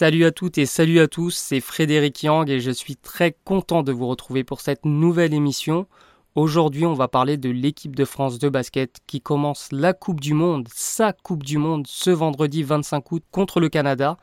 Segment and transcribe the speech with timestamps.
[0.00, 3.82] Salut à toutes et salut à tous, c'est Frédéric Yang et je suis très content
[3.82, 5.86] de vous retrouver pour cette nouvelle émission.
[6.34, 10.32] Aujourd'hui, on va parler de l'équipe de France de basket qui commence la Coupe du
[10.32, 14.16] Monde, sa Coupe du Monde, ce vendredi 25 août contre le Canada.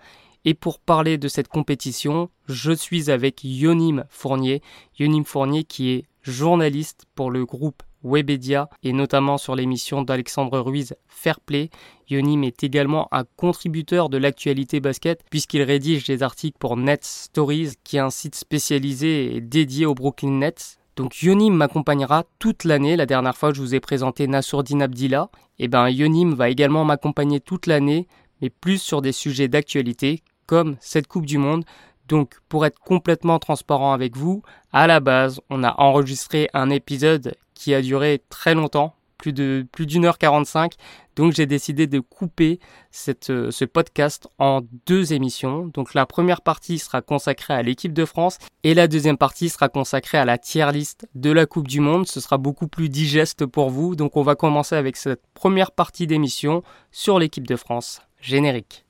[0.45, 4.63] Et pour parler de cette compétition, je suis avec Yonim Fournier.
[4.97, 10.95] Yonim Fournier qui est journaliste pour le groupe Webedia et notamment sur l'émission d'Alexandre Ruiz
[11.07, 11.69] Fair Play.
[12.09, 17.73] Yonim est également un contributeur de l'actualité basket puisqu'il rédige des articles pour Net Stories
[17.83, 20.77] qui est un site spécialisé et dédié aux Brooklyn Nets.
[20.95, 22.95] Donc Yonim m'accompagnera toute l'année.
[22.95, 25.29] La dernière fois je vous ai présenté Nassourdine Abdillah.
[25.59, 28.07] Et eh ben Yonim va également m'accompagner toute l'année
[28.41, 31.65] mais plus sur des sujets d'actualité comme cette Coupe du Monde.
[32.07, 34.41] Donc, pour être complètement transparent avec vous,
[34.71, 39.65] à la base, on a enregistré un épisode qui a duré très longtemps, plus de
[39.71, 40.73] plus d'une heure 45.
[41.15, 42.59] Donc j'ai décidé de couper
[42.91, 45.65] cette, euh, ce podcast en deux émissions.
[45.73, 49.67] Donc la première partie sera consacrée à l'équipe de France et la deuxième partie sera
[49.67, 52.07] consacrée à la tier list de la Coupe du Monde.
[52.07, 53.95] Ce sera beaucoup plus digeste pour vous.
[53.95, 58.01] Donc on va commencer avec cette première partie d'émission sur l'équipe de France.
[58.21, 58.85] Générique.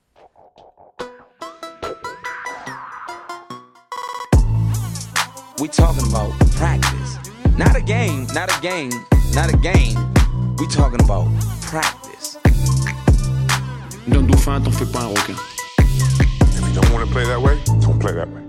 [7.58, 8.92] Not a game, not a game,
[9.34, 9.98] not a game.
[10.60, 11.26] We talking about
[11.62, 12.38] practice.
[14.08, 15.34] D'un dauphin, t'en fais pas un requin.
[15.80, 18.44] If you don't want to play that way, don't play that way.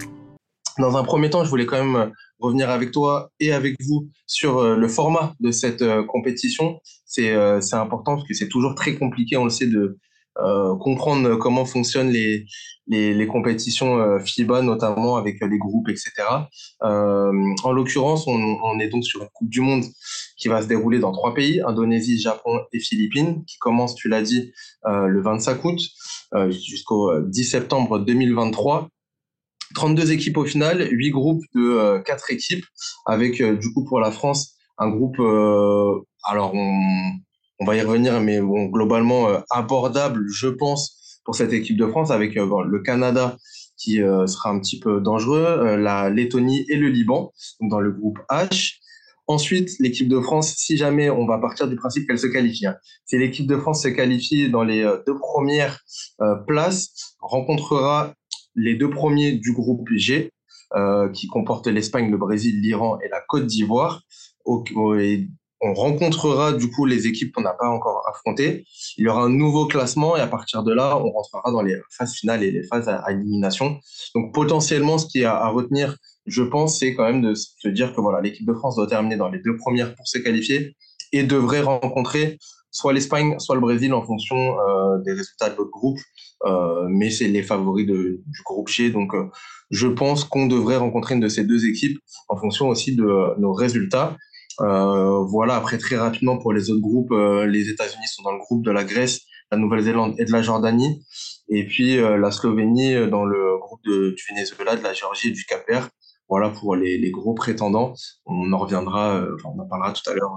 [0.78, 4.10] Dans un premier temps, je voulais quand même euh, revenir avec toi et avec vous
[4.26, 6.78] sur euh, le format de cette euh, compétition.
[7.06, 7.32] C'est
[7.72, 9.96] important parce que c'est toujours très compliqué, on le sait, de,
[10.78, 12.46] comprendre comment fonctionnent les,
[12.88, 16.12] les, compétitions euh, FIBA, notamment avec les groupes, etc.
[16.82, 17.32] Euh,
[17.64, 19.84] en l'occurrence, on, on, est donc sur une Coupe du Monde
[20.36, 24.22] qui va se dérouler dans trois pays, Indonésie, Japon et Philippines, qui commence, tu l'as
[24.22, 24.52] dit,
[24.86, 25.80] euh, le 25 août
[26.50, 28.88] jusqu'au 10 septembre 2023.
[29.74, 32.64] 32 équipes au final, 8 groupes de 4 équipes,
[33.06, 37.10] avec du coup pour la France un groupe, alors on,
[37.60, 41.86] on va y revenir, mais bon, globalement euh, abordable, je pense, pour cette équipe de
[41.86, 43.36] France, avec euh, le Canada
[43.76, 48.18] qui euh, sera un petit peu dangereux, la Lettonie et le Liban, dans le groupe
[48.30, 48.74] H.
[49.28, 52.76] Ensuite, l'équipe de France, si jamais on va partir du principe qu'elle se qualifie, hein,
[53.04, 55.84] si l'équipe de France se qualifie dans les deux premières
[56.46, 58.14] places, rencontrera
[58.56, 60.32] les deux premiers du groupe G,
[61.12, 64.02] qui comporte l'Espagne, le Brésil, l'Iran et la Côte d'Ivoire.
[64.98, 65.28] Et
[65.60, 68.64] on rencontrera du coup les équipes qu'on n'a pas encore affrontées.
[68.96, 71.76] Il y aura un nouveau classement et à partir de là, on rentrera dans les
[71.90, 73.78] phases finales et les phases à, élimination.
[74.14, 77.94] Donc potentiellement, ce qui est à, retenir, je pense, c'est quand même de se dire
[77.94, 80.76] que voilà, l'équipe de France doit terminer dans les deux premières pour se qualifier
[81.12, 82.38] et devrait rencontrer
[82.70, 85.98] soit l'Espagne, soit le Brésil en fonction euh, des résultats de l'autre groupe.
[86.44, 88.90] Euh, mais c'est les favoris de, du groupe G.
[88.90, 89.28] Donc euh,
[89.70, 91.98] je pense qu'on devrait rencontrer une de ces deux équipes
[92.28, 93.04] en fonction aussi de
[93.38, 94.16] nos résultats.
[94.60, 98.38] Euh, voilà, après très rapidement pour les autres groupes, euh, les États-Unis sont dans le
[98.38, 99.20] groupe de la Grèce,
[99.52, 101.04] la Nouvelle-Zélande et de la Jordanie.
[101.48, 105.32] Et puis euh, la Slovénie dans le groupe de, du Venezuela, de la Géorgie et
[105.32, 105.88] du Cap-Vert.
[106.30, 107.94] Voilà pour les, les, gros prétendants.
[108.26, 110.30] On en reviendra, enfin, on en parlera tout à l'heure.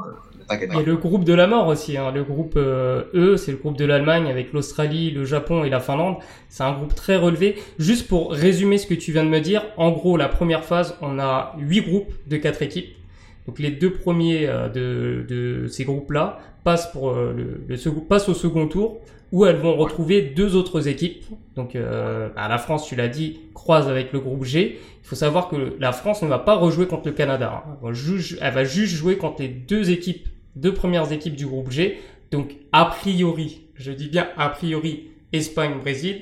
[0.50, 1.98] et le groupe de la mort aussi.
[1.98, 2.14] Hein.
[2.14, 6.16] Le groupe E, c'est le groupe de l'Allemagne avec l'Australie, le Japon et la Finlande.
[6.48, 7.58] C'est un groupe très relevé.
[7.78, 10.96] Juste pour résumer ce que tu viens de me dire, en gros, la première phase,
[11.02, 12.96] on a huit groupes de quatre équipes.
[13.52, 18.34] Donc les deux premiers euh, de, de ces groupes-là passent, euh, le, le, passent au
[18.34, 19.02] second tour
[19.34, 21.26] où elles vont retrouver deux autres équipes.
[21.58, 24.80] Donc euh, bah, la France, tu l'as dit, croise avec le groupe G.
[25.04, 27.66] Il faut savoir que la France ne va pas rejouer contre le Canada.
[27.68, 27.78] Hein.
[27.84, 32.00] Elle, va juste jouer contre les deux équipes, deux premières équipes du groupe G.
[32.32, 36.22] Donc a priori, je dis bien a priori, Espagne-Brésil,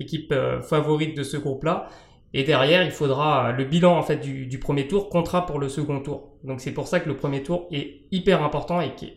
[0.00, 0.34] équipe
[0.68, 1.90] favorite de ce groupe-là.
[2.34, 5.68] Et derrière, il faudra le bilan en fait du, du premier tour comptera pour le
[5.68, 6.36] second tour.
[6.44, 9.14] Donc c'est pour ça que le premier tour est hyper important et qu'il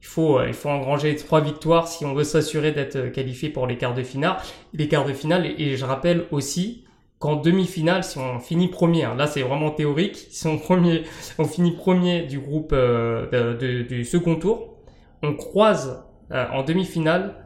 [0.00, 3.94] faut, il faut engranger trois victoires si on veut s'assurer d'être qualifié pour les quarts
[3.94, 4.36] de finale.
[4.74, 6.84] Les quarts de finale, et, je rappelle aussi
[7.18, 11.02] qu'en demi-finale, si on finit premier, hein, là c'est vraiment théorique, si on, premier,
[11.38, 14.76] on finit premier du groupe euh, du second tour,
[15.22, 17.44] on croise euh, en demi-finale,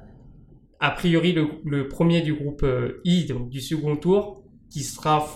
[0.78, 1.32] a priori
[1.64, 4.41] le, premier du groupe euh, I, donc du second tour,
[4.72, 5.26] qui sera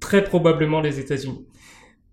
[0.00, 1.46] très probablement les États-Unis.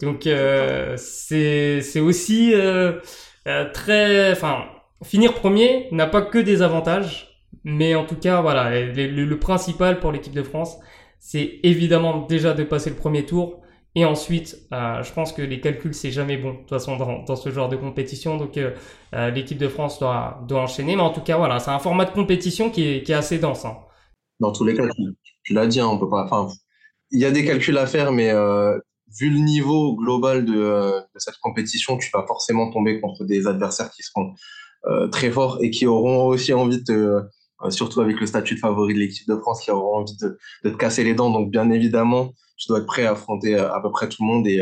[0.02, 3.00] Donc euh, c'est aussi euh,
[3.48, 4.66] euh, très, enfin,
[5.04, 10.12] finir premier n'a pas que des avantages, mais en tout cas voilà, le, principal pour
[10.12, 10.78] l'équipe de France,
[11.20, 13.62] c'est évidemment déjà de passer le premier tour.
[13.96, 17.52] Et ensuite, je pense que les calculs, c'est jamais bon, de toute façon, dans, ce
[17.52, 18.38] genre de compétition.
[18.38, 18.60] Donc,
[19.14, 20.96] l'équipe de France doit, doit enchaîner.
[20.96, 23.38] Mais en tout cas, voilà, c'est un format de compétition qui est, qui est assez
[23.38, 23.66] dense.
[23.66, 23.78] Hein.
[24.44, 24.84] Dans tous les cas,
[25.44, 26.26] tu, l'as dit, hein, on peut pas.
[26.26, 26.54] Enfin,
[27.12, 28.78] il y a des calculs à faire, mais euh,
[29.20, 33.48] vu le niveau global de, euh, de, cette compétition, tu vas forcément tomber contre des
[33.48, 34.34] adversaires qui seront
[34.88, 37.22] euh, très forts et qui auront aussi envie de,
[37.70, 40.70] surtout avec le statut de favori de l'équipe de France, qui auront envie de, de,
[40.70, 41.30] te casser les dents.
[41.30, 44.46] Donc, bien évidemment, tu dois être prêt à affronter à peu près tout le monde
[44.46, 44.62] et,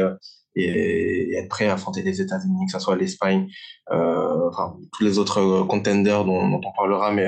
[0.56, 3.48] et, être prêt à affronter les États-Unis, que ce soit l'Espagne,
[3.92, 4.50] euh,
[4.94, 7.12] tous les autres contenders dont, on parlera.
[7.12, 7.28] Mais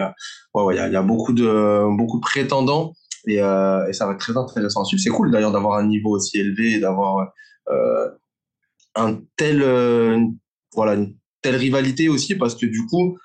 [0.53, 2.93] ouais, ouais, il y a, beaucoup de beaucoup prétendants
[3.25, 6.73] et, euh, ça va être très intéressant C'est cool d'ailleurs d'avoir un niveau aussi élevé
[6.73, 7.31] et d'avoir
[7.69, 8.09] euh,
[8.95, 10.19] un tel, euh,
[10.75, 13.17] voilà, une telle rivalité aussi parce que du coup,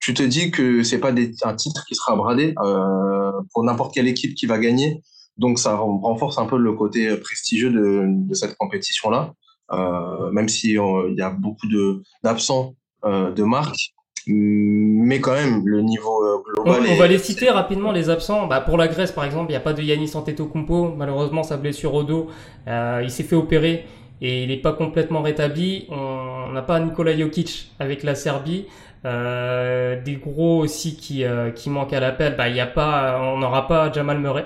[0.00, 4.08] tu te dis que c'est pas un titre qui sera bradé euh, pour n'importe quelle
[4.08, 5.02] équipe qui va gagner.
[5.36, 9.32] Donc ça renforce un peu le côté prestigieux de, de cette compétition-là,
[9.72, 12.74] euh, même si il y a beaucoup de d'absents
[13.04, 13.92] euh, de marques
[14.26, 16.82] mais quand même le niveau euh, global.
[16.88, 18.46] On, va les citer rapidement les absents.
[18.46, 20.94] Bah, pour la Grèce par exemple, il n'y a pas de Yanis Antetokounmpo.
[20.96, 22.28] Malheureusement, sa blessure au dos,
[22.68, 23.86] euh, il s'est fait opérer
[24.20, 25.86] et il n'est pas complètement rétabli.
[25.90, 28.66] On n'a pas Nikola Jokic avec la Serbie.
[29.06, 32.36] Euh, des gros aussi qui euh, qui manquent à l'appel.
[32.36, 34.44] Bah, il y a pas, on n'aura pas Jamal Murray.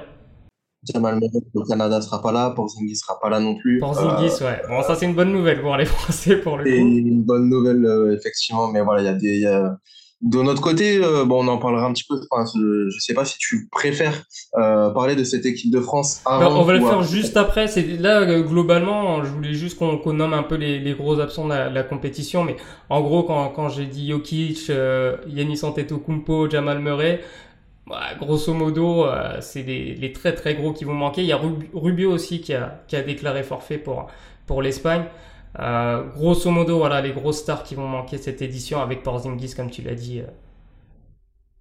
[0.92, 3.78] Jamal Murray, le Canada sera pas là, Porzingis sera pas là non plus.
[3.78, 4.62] Porzingis, euh, ouais.
[4.69, 6.70] Bon, ça c'est une bonne nouvelle pour les Français pour le coup.
[6.70, 9.76] C'est une bonne nouvelle euh, effectivement, mais voilà, il y a des y a...
[10.20, 12.16] de notre côté, euh, bon, on en parlera un petit peu.
[12.31, 14.25] Enfin, je, sais pas si tu préfères
[14.58, 16.60] euh, parler de cette équipe de France avant.
[16.60, 17.66] on va le faire juste après.
[17.66, 21.44] C'est là globalement, je voulais juste qu'on qu nomme un peu les, les, gros absents
[21.44, 22.56] de la, la, compétition, mais
[22.90, 24.70] en gros, quand, quand j'ai dit Jokic,
[25.28, 27.20] Yanis Antetokounmpo, Jamal Murray,
[27.86, 31.22] bah, grosso modo, euh, c'est les, très très gros qui vont manquer.
[31.22, 31.40] Il y a
[31.75, 34.06] Rubio aussi qui a, déclaré forfait pour,
[34.46, 35.04] pour l'Espagne.
[35.58, 39.70] Euh, grosso modo, voilà les grosses stars qui vont manquer cette édition avec Porzingis, comme
[39.70, 40.26] tu l'as dit, euh,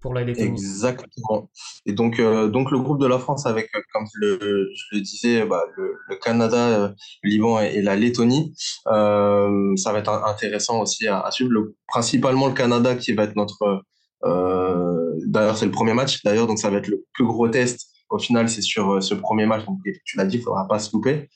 [0.00, 0.48] pour la Lettonie.
[0.48, 1.50] Exactement.
[1.84, 6.16] Et donc, donc le groupe de la France avec, comme je le, disais, bah, le,
[6.22, 8.54] Canada, le Liban et, la Lettonie,
[8.86, 11.52] ça va être intéressant aussi à, suivre.
[11.52, 13.84] Le, principalement le Canada qui va être notre
[14.24, 17.88] d'ailleurs, c'est le premier match, d'ailleurs, donc ça va être le plus gros test.
[18.10, 20.78] Au final, c'est sur euh, ce premier match, donc tu l'as dit, il faudra pas
[20.78, 21.28] se louper.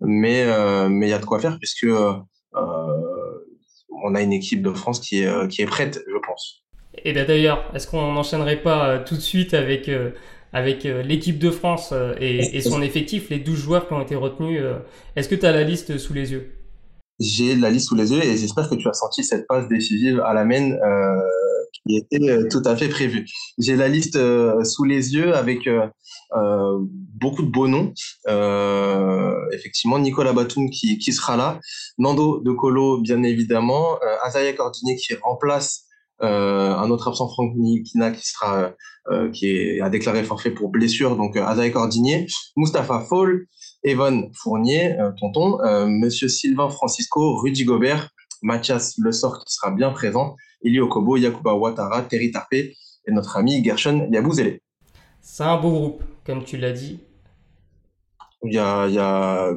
[0.00, 1.86] Mais euh, mais il y a de quoi faire puisque
[2.52, 6.64] on a une équipe de France qui est qui est prête, je pense.
[7.04, 9.88] Et bien d'ailleurs, est-ce qu'on n'enchaînerait pas tout de suite avec
[10.52, 14.62] avec l'équipe de France et, et, son effectif, les 12 joueurs qui ont été retenus
[15.14, 16.52] Est-ce que tu as la liste sous les yeux?
[17.20, 20.20] J'ai la liste sous les yeux et j'espère que tu as senti cette passe décisive
[20.20, 21.20] à la main euh,
[21.86, 23.26] qui était euh, tout à fait prévu.
[23.58, 25.88] J'ai la liste euh, sous les yeux avec euh,
[27.14, 27.92] beaucoup de beaux noms.
[29.52, 31.60] effectivement, Nicolas Batum qui, qui sera là,
[31.98, 35.84] Nando De Colo bien évidemment, Azaya Cordinier qui remplace
[36.20, 38.72] un autre absent Franck Nikina qui sera
[39.32, 43.46] qui est, a déclaré forfait pour blessure donc Azaya Cordinier, Mustapha Fall,
[43.84, 48.13] Evan Fournier, tonton, Monsieur Sylvain Francisco, Rudy Gobert,
[48.44, 52.76] Mathias Le Sort qui sera bien présent Eli Okobo, Yakuba Ouattara, Terry Tarpé
[53.06, 54.60] et notre ami Gershon Yabouzele.
[55.20, 57.00] C'est un beau groupe, comme tu l'as dit.
[58.42, 59.52] Il y a, il y a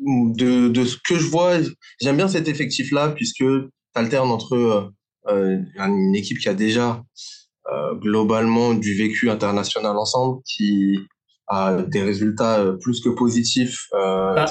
[0.00, 1.58] de, de, ce que je vois,
[2.00, 4.90] j'aime bien cet effectif-là puisque tu alternes entre
[5.28, 7.02] euh, une équipe qui a déjà
[7.72, 10.98] euh, globalement du vécu international ensemble, qui
[11.48, 13.88] a des résultats euh, plus que positifs.
[13.94, 14.46] Euh, bah,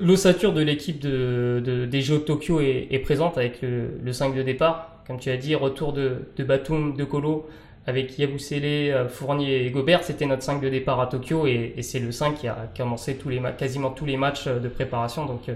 [0.00, 4.12] L'ossature de l'équipe de, de, des Jeux de Tokyo est, est présente avec le, le
[4.12, 7.46] 5 de départ comme tu as dit, retour de, de Batum, de Colo,
[7.86, 11.82] avec Yabusele, euh, Fournier et Gobert, c'était notre 5 de départ à Tokyo et, et
[11.82, 15.26] c'est le 5 qui a commencé tous les quasiment tous les matchs euh, de préparation.
[15.26, 15.54] Donc euh,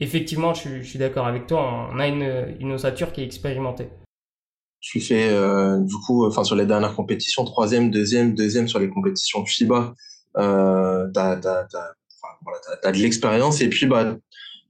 [0.00, 3.88] effectivement, je, je suis d'accord avec toi, on a une, une ossature qui est expérimentée.
[4.82, 8.88] Suis fait euh, du coup, enfin sur les dernières compétitions, troisième, deuxième, deuxième sur les
[8.88, 9.94] compétitions FIBA.
[10.36, 11.92] Euh, t'as, t'as, t'as,
[12.42, 14.16] voilà, t'as, de l'expérience et puis bah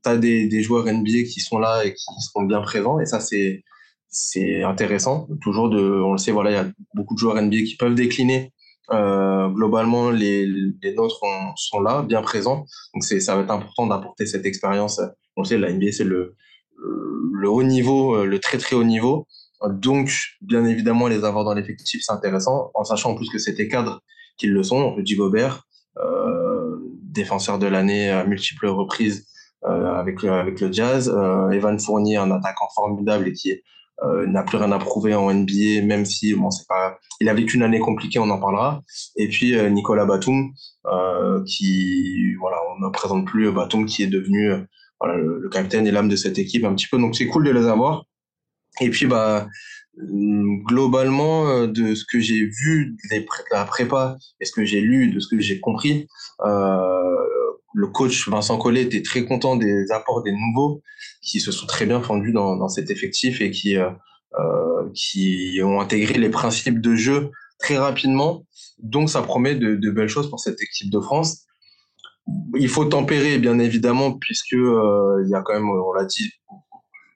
[0.03, 3.21] t'as des, des joueurs NBA qui sont là et qui sont bien présents et ça
[3.21, 3.63] c'est
[4.09, 5.29] c'est intéressant.
[5.41, 7.95] Toujours de, on le sait, voilà, il y a beaucoup de joueurs NBA qui peuvent
[7.95, 8.53] décliner.
[8.91, 11.21] Euh, globalement, les, les nôtres
[11.55, 12.65] sont là, bien présents.
[12.93, 15.01] Donc c'est, ça va être important d'apporter cette expérience.
[15.37, 16.35] On le sait, la NBA c'est le,
[16.77, 19.29] le haut niveau, le très très haut niveau.
[19.69, 23.69] Donc, bien évidemment, les avoir dans l'effectif, c'est intéressant, en sachant en plus que c'était
[23.69, 24.03] cadres
[24.41, 24.95] qu'ils le sont.
[24.95, 25.63] Rudy Gobert,
[25.99, 29.27] euh, défenseur de l'année à multiples reprises
[29.65, 31.13] euh, avec, le, avec le Jazz.
[31.15, 33.55] Euh, Evan Fournier, un attaquant formidable et qui
[34.29, 37.63] n'a plus rien à prouver en NBA, même si bon, pas, il a vécu une
[37.63, 38.83] année compliquée, on en parlera.
[39.17, 40.55] Et puis Nicolas Batum,
[41.45, 44.55] qui, voilà, on ne présente plus Batum, qui est devenu
[44.99, 46.97] voilà, le, capitaine et l'âme de cette équipe un petit peu.
[46.97, 48.07] Donc c'est cool de les avoir.
[48.81, 49.47] Et puis bah
[49.97, 55.21] globalement, de ce que j'ai vu de la prépa et ce que j'ai lu, de
[55.21, 56.07] ce que j'ai compris,
[57.73, 60.83] le coach Vincent Collet était très content des apports des nouveaux
[61.23, 63.91] qui se sont très bien fondus dans, cet effectif et qui, euh,
[64.95, 68.47] qui ont intégré les principes de jeu très rapidement.
[68.79, 71.45] Donc, ça promet de, belles choses pour cette équipe de France.
[72.57, 76.31] Il faut tempérer, bien évidemment, puisque euh, il y a quand même, on l'a dit,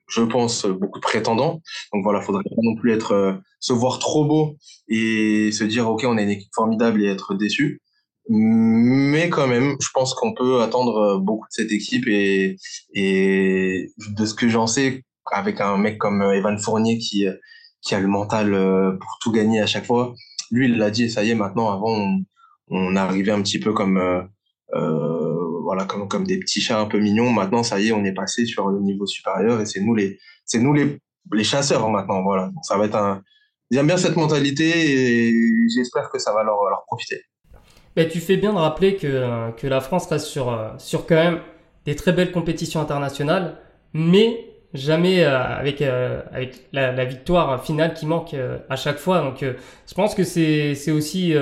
[0.07, 1.61] je pense, beaucoup de prétendants.
[1.93, 4.57] Donc voilà, faudrait pas non plus être euh, se voir trop beau
[4.87, 7.81] et se dire ok, on a une équipe formidable et être déçu.
[8.27, 12.57] Mais quand même, je pense qu'on peut attendre beaucoup de cette équipe et,
[12.95, 17.27] et de ce que j'en sais, avec un mec comme Evan Fournier qui,
[17.85, 20.13] qui a le mental euh, pour tout gagner à chaque fois.
[20.51, 22.17] Lui, il l'a dit, ça y est, maintenant, avant,
[22.69, 24.21] on, arrivait un petit peu comme, euh,
[24.73, 25.24] euh,
[25.65, 27.31] voilà, comme, comme des petits chats un peu mignons.
[27.31, 30.19] Maintenant, ça y est, on est passé sur le niveau supérieur et c'est nous les,
[30.45, 30.99] c'est nous les,
[31.33, 32.21] les chasseurs maintenant.
[32.21, 32.51] Voilà.
[32.61, 33.21] ça va être un,
[33.71, 35.33] j'aime bien cette mentalité et
[35.75, 37.21] j'espère que ça va leur, leur profiter.
[37.95, 41.39] Ben, tu fais bien de rappeler que, que la France reste sur, sur quand même
[41.85, 43.57] des très belles compétitions internationales,
[43.93, 48.35] mais jamais euh, avec, euh, avec la, la, victoire finale qui manque
[48.69, 49.21] à chaque fois.
[49.21, 51.33] Donc je pense que c'est, c'est aussi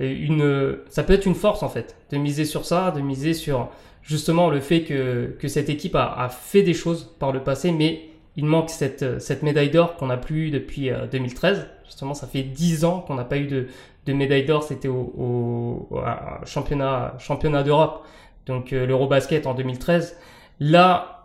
[0.00, 3.68] une, ça peut être une force en fait, de miser sur ça, de miser sur
[4.02, 7.72] justement le fait que, que cette équipe a, a fait des choses par le passé,
[7.72, 11.68] mais il manque cette, cette médaille d'or qu'on n'a plus eu depuis 2013.
[11.84, 13.66] Justement, ça fait 10 ans qu'on n'a pas eu de,
[14.06, 16.00] de médaille d'or, c'était au, au,
[16.44, 18.04] championnat, championnat d'Europe,
[18.46, 20.16] donc euh, l'Eurobasket en 2013.
[20.60, 21.21] Là,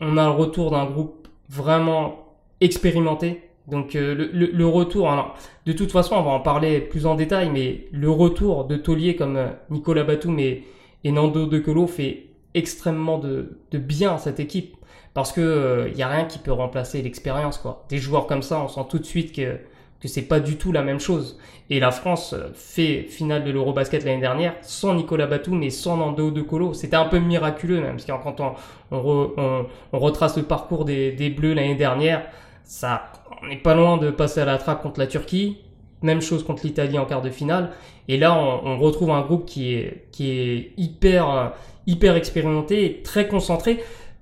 [0.00, 2.16] on a le retour d'un groupe vraiment
[2.60, 3.42] expérimenté.
[3.66, 7.14] Donc euh, le, le, retour, alors, de toute façon, on va en parler plus en
[7.14, 10.64] détail, mais le retour de tauliers comme euh, Nicolas Batum et,
[11.04, 14.76] Nando De Colo fait extrêmement de, de bien à cette équipe
[15.14, 17.84] parce que il y a rien qui peut remplacer l'expérience quoi.
[17.88, 19.58] Des joueurs comme ça, on sent tout de suite que
[20.00, 21.38] que c'est pas du tout la même chose.
[21.68, 26.30] Et la France fait finale de l'Eurobasket l'année dernière sans Nicolas Batum et sans Nando
[26.30, 26.74] De Colo.
[26.74, 28.54] C'était un peu miraculeux même, parce que quand on,
[28.90, 32.24] on, on, retrace le parcours des, des Bleus l'année dernière,
[32.64, 35.58] ça, on n'est pas loin de passer à la traque contre la Turquie.
[36.02, 37.72] Même chose contre l'Italie en quart de finale.
[38.08, 41.52] Et là, on, on, retrouve un groupe qui est, qui est hyper,
[41.86, 43.80] hyper expérimenté et très concentré.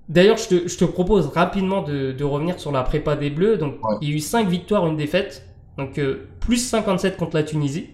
[0.08, 3.58] D'ailleurs, je te, je te propose rapidement de, de, revenir sur la prépa des Bleus.
[3.58, 5.47] Donc, il y a eu 5 victoires, une défaite.
[5.78, 7.86] Donc euh, plus 57 contre la Tunisie.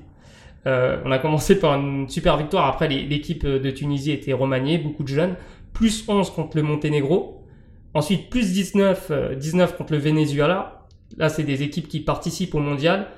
[0.66, 2.66] Euh, on a commencé par une super victoire.
[2.66, 5.36] Après, l'équipe de Tunisie était remaniée, beaucoup de jeunes.
[5.74, 7.44] Plus 11 contre le Monténégro.
[7.92, 10.86] Ensuite, plus 19, 19 euh, contre le Venezuela.
[11.18, 13.08] Là, c'est des équipes qui participent au mondial.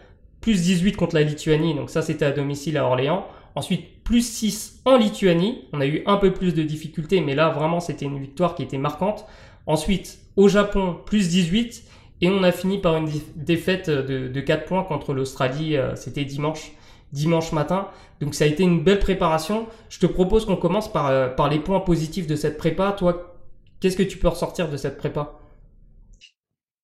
[0.41, 1.75] Plus 18 contre la Lituanie.
[1.75, 3.27] Donc ça, c'était à domicile à Orléans.
[3.55, 5.63] Ensuite, plus 6 en Lituanie.
[5.73, 8.65] On a eu un peu plus de difficultés, mais là, vraiment, c'était une victoire qui
[8.65, 9.27] était marquante.
[9.67, 11.85] Ensuite, au Japon, plus 18.
[12.21, 16.25] Et on a fini par une défaite de, de 4 points contre l'Australie, euh, c'était
[16.25, 16.73] dimanche,
[17.13, 17.89] dimanche matin.
[18.21, 19.67] Donc ça a été une belle préparation.
[19.91, 22.93] Je te propose qu'on commence par, euh, les points positifs de cette prépa.
[22.93, 23.37] Toi,
[23.81, 25.39] qu'est-ce que tu peux ressortir de cette prépa?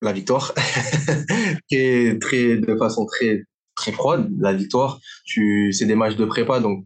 [0.02, 0.52] La victoire,
[1.70, 4.28] très, de façon très, très froide.
[4.38, 6.84] La victoire, c'est des matchs de prépa, donc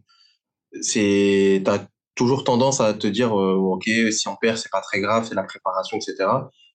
[0.81, 5.01] c'est, t'as toujours tendance à te dire, euh, ok, si on perd, c'est pas très
[5.01, 6.27] grave, c'est la préparation, etc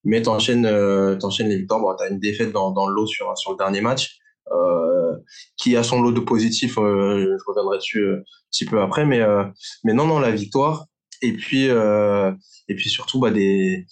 [0.05, 1.81] mais t'enchaînes euh, les victoires.
[1.81, 4.19] Bon, t'as une défaite dans, dans le lot sur, sur le dernier match,
[4.53, 5.17] euh,
[5.57, 6.79] qui a son lot de positifs.
[6.79, 9.45] Euh, je reviendrai dessus euh, un petit peu après, mais euh,
[9.85, 10.87] mais non, non, la victoire.
[11.25, 13.87] Et puis et puis surtout bah des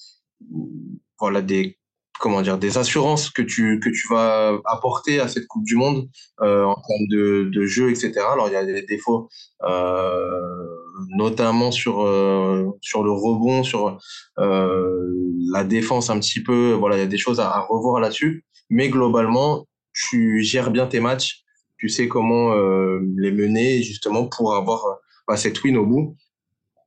[1.21, 1.79] voilà des
[2.21, 6.09] comment dire des assurances que tu que tu vas apporter à cette Coupe du Monde
[6.43, 9.29] euh, en termes de, de jeu etc alors il y a des défauts
[9.65, 10.71] euh,
[11.09, 13.99] notamment sur euh, sur le rebond, sur
[14.39, 15.09] euh,
[15.53, 16.73] la défense un petit peu.
[16.73, 18.45] Voilà, il y a des choses à, revoir là-dessus.
[18.69, 21.43] Mais globalement, tu gères bien tes matchs,
[21.79, 24.85] tu sais comment euh, les mener justement pour avoir
[25.27, 26.17] bah, cette win au bout.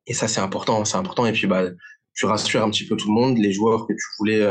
[0.08, 1.25] Et ça, c'est important, c'est important.
[1.25, 1.63] Et puis, bah,
[2.13, 4.46] tu rassures un petit peu tout le monde, les joueurs que tu voulais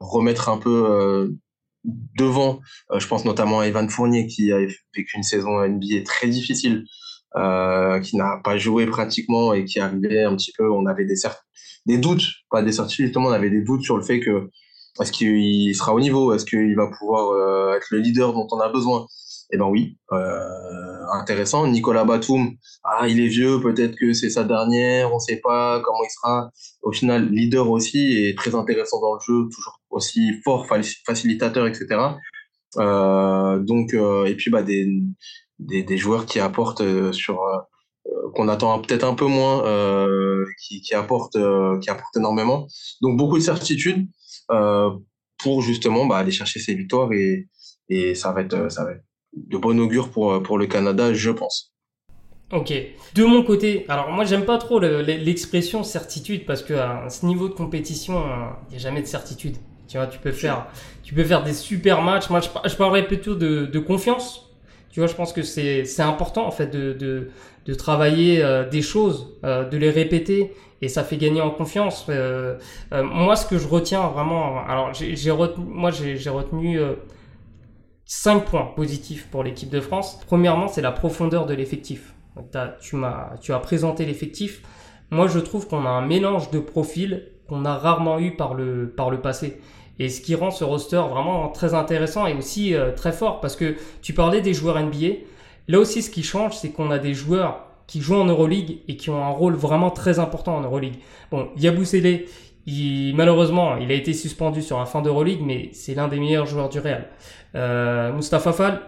[0.00, 1.34] remettre un peu
[2.16, 2.60] devant.
[2.96, 6.84] je pense notamment à Evan Fournier qui a vécu une saison NBA très difficile
[7.34, 11.96] euh, qui n'a pas joué pratiquement et qui arrivait un petit peu, on avait des,
[11.96, 14.50] doutes, pas des certitudes, justement, on avait des doutes sur le fait que
[15.00, 18.60] est-ce qu'il sera au niveau, est-ce qu'il va pouvoir euh, être le leader dont on
[18.60, 19.06] a besoin
[19.52, 21.66] Eh ben oui, euh, intéressant.
[21.66, 22.52] Nicolas Batum,
[22.84, 26.50] ah il est vieux, peut-être que c'est sa dernière, on sait pas comment il sera.
[26.82, 30.66] Au final, leader aussi et très intéressant dans le jeu, toujours aussi fort,
[31.06, 31.86] facilitateur, etc.
[32.78, 34.88] Euh, donc et puis bah des
[35.66, 37.58] des, joueurs qui apportent euh, sur euh,
[38.06, 39.62] euh, qu'on attend peut-être un peu moins,
[40.58, 41.38] qui, qui apportent
[41.80, 42.66] qui énormément.
[43.00, 44.08] Donc beaucoup de certitudes
[45.38, 47.48] pour justement bah, aller chercher ses victoires et,
[47.88, 51.30] et ça, va être, ça va être de bon augure pour, pour le Canada, je
[51.30, 51.72] pense.
[52.52, 52.72] Ok.
[53.14, 57.48] De mon côté, alors moi j'aime pas trop l'expression certitude parce que à ce niveau
[57.48, 58.22] de compétition,
[58.68, 59.56] il n'y a jamais de certitude.
[59.92, 60.68] Tu vois, tu peux faire,
[61.02, 62.30] tu peux faire des super matchs.
[62.30, 64.50] Moi, je, je parlerais plutôt de, confiance.
[64.90, 67.28] Tu vois, je pense que c'est important en fait de,
[67.66, 72.06] de, travailler euh, des choses, euh, de les répéter et ça fait gagner en confiance.
[72.08, 72.56] Euh,
[72.92, 76.80] euh moi, ce que je retiens vraiment, alors j'ai retenu, moi j'ai retenu
[78.04, 80.18] cinq points positifs pour l'équipe de France.
[80.26, 82.14] Premièrement, c'est la profondeur de l'effectif.
[82.80, 82.96] Tu
[83.40, 84.62] tu as présenté l'effectif.
[85.10, 88.88] Moi, je trouve qu'on a un mélange de profils qu'on a rarement eu par le
[88.88, 89.60] par le passé.
[89.98, 93.56] Et ce qui rend ce roster vraiment très intéressant et aussi euh, très fort parce
[93.56, 95.16] que tu parlais des joueurs NBA.
[95.68, 98.96] Là aussi, ce qui change, c'est qu'on a des joueurs qui jouent en Euroleague et
[98.96, 100.96] qui ont un rôle vraiment très important en Euroleague.
[101.30, 102.24] Bon, Yabusele,
[102.66, 106.46] il, malheureusement, il a été suspendu sur la fin d'Euroleague, mais c'est l'un des meilleurs
[106.46, 107.06] joueurs du Real.
[107.54, 108.80] Euh, Mustafa Fall,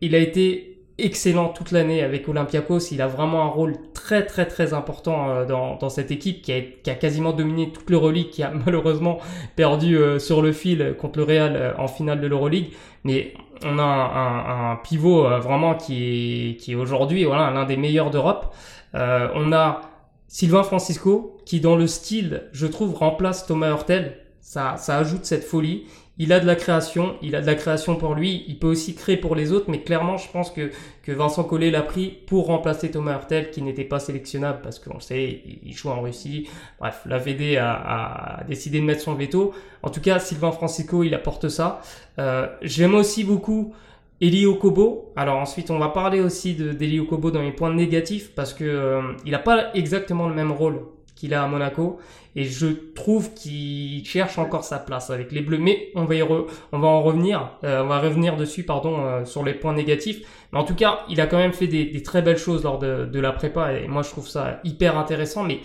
[0.00, 2.90] il a été excellent toute l'année avec Olympiakos.
[2.90, 6.52] Il a vraiment un rôle très très très important euh, dans, dans cette équipe qui
[6.52, 9.18] a, qui a quasiment dominé toute l'Euroleague, qui a malheureusement
[9.56, 12.70] perdu euh, sur le fil contre le Real euh, en finale de l'Euroleague.
[13.04, 13.34] Mais
[13.64, 18.10] on a un, un, pivot vraiment qui est, qui est aujourd'hui voilà, l'un des meilleurs
[18.10, 18.54] d'Europe.
[18.94, 19.80] on a
[20.28, 24.18] Sylvain Francisco qui dans le style, je trouve, remplace Thomas Hurtel.
[24.40, 25.84] Ça, ça ajoute cette folie
[26.20, 28.96] il a de la création, il a de la création pour lui, il peut aussi
[28.96, 30.72] créer pour les autres, mais clairement, je pense que,
[31.04, 34.98] que Vincent Collet l'a pris pour remplacer Thomas Hurtel, qui n'était pas sélectionnable parce qu'on
[34.98, 36.48] sait, il joue en Russie.
[36.80, 39.54] Bref, la VD a, a, décidé de mettre son veto.
[39.84, 41.82] En tout cas, Sylvain Francisco, il apporte ça.
[42.18, 43.72] Euh, J'aime aussi beaucoup
[44.20, 45.12] Eli Okobo.
[45.16, 49.02] Alors ensuite, on va parler aussi d'Eli Okobo dans les points négatifs parce que euh,
[49.24, 50.80] il n'a pas exactement le même rôle
[51.14, 51.98] qu'il a à Monaco.
[52.36, 55.58] Et je trouve qu'il cherche encore sa place avec les Bleus.
[55.58, 59.72] Mais on va, y revenir, euh, on va revenir dessus, pardon, euh, sur les points
[59.72, 60.20] négatifs.
[60.52, 63.18] Mais en tout cas, il a quand même fait des, très belles choses lors de,
[63.18, 63.72] la prépa.
[63.72, 65.42] Et moi, je trouve ça hyper intéressant.
[65.42, 65.58] Mais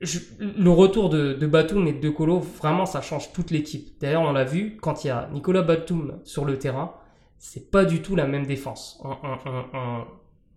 [0.00, 4.00] le retour de, de Batum et de Colo, vraiment, ça change toute l'équipe.
[4.00, 6.94] D'ailleurs, on l'a vu, quand il y a Nicolas Batum sur le terrain,
[7.38, 9.00] c'est pas du tout la même défense.
[9.04, 9.38] On, on,
[9.74, 10.04] on,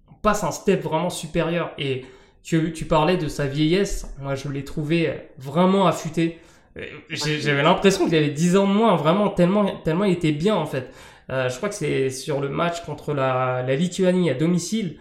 [0.10, 1.71] on passe un step vraiment supérieur.
[1.77, 2.06] Et
[2.43, 4.13] tu, tu parlais de sa vieillesse.
[4.21, 6.39] Moi, je l'ai trouvé vraiment affûté.
[6.77, 10.56] Euh, j'avais l'impression qu'il avait 10 ans de moins, vraiment, tellement, tellement il était bien,
[10.56, 10.89] en fait.
[11.29, 14.97] Euh, je crois que c'est sur le match contre la, la, Lituanie à domicile.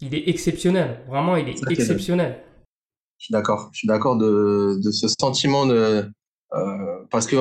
[0.00, 1.00] Il est exceptionnel.
[1.08, 2.38] Vraiment, il est exceptionnel.
[3.18, 3.70] Je suis d'accord.
[3.72, 6.04] Je suis d'accord de, de ce sentiment de,
[6.54, 7.36] euh, parce que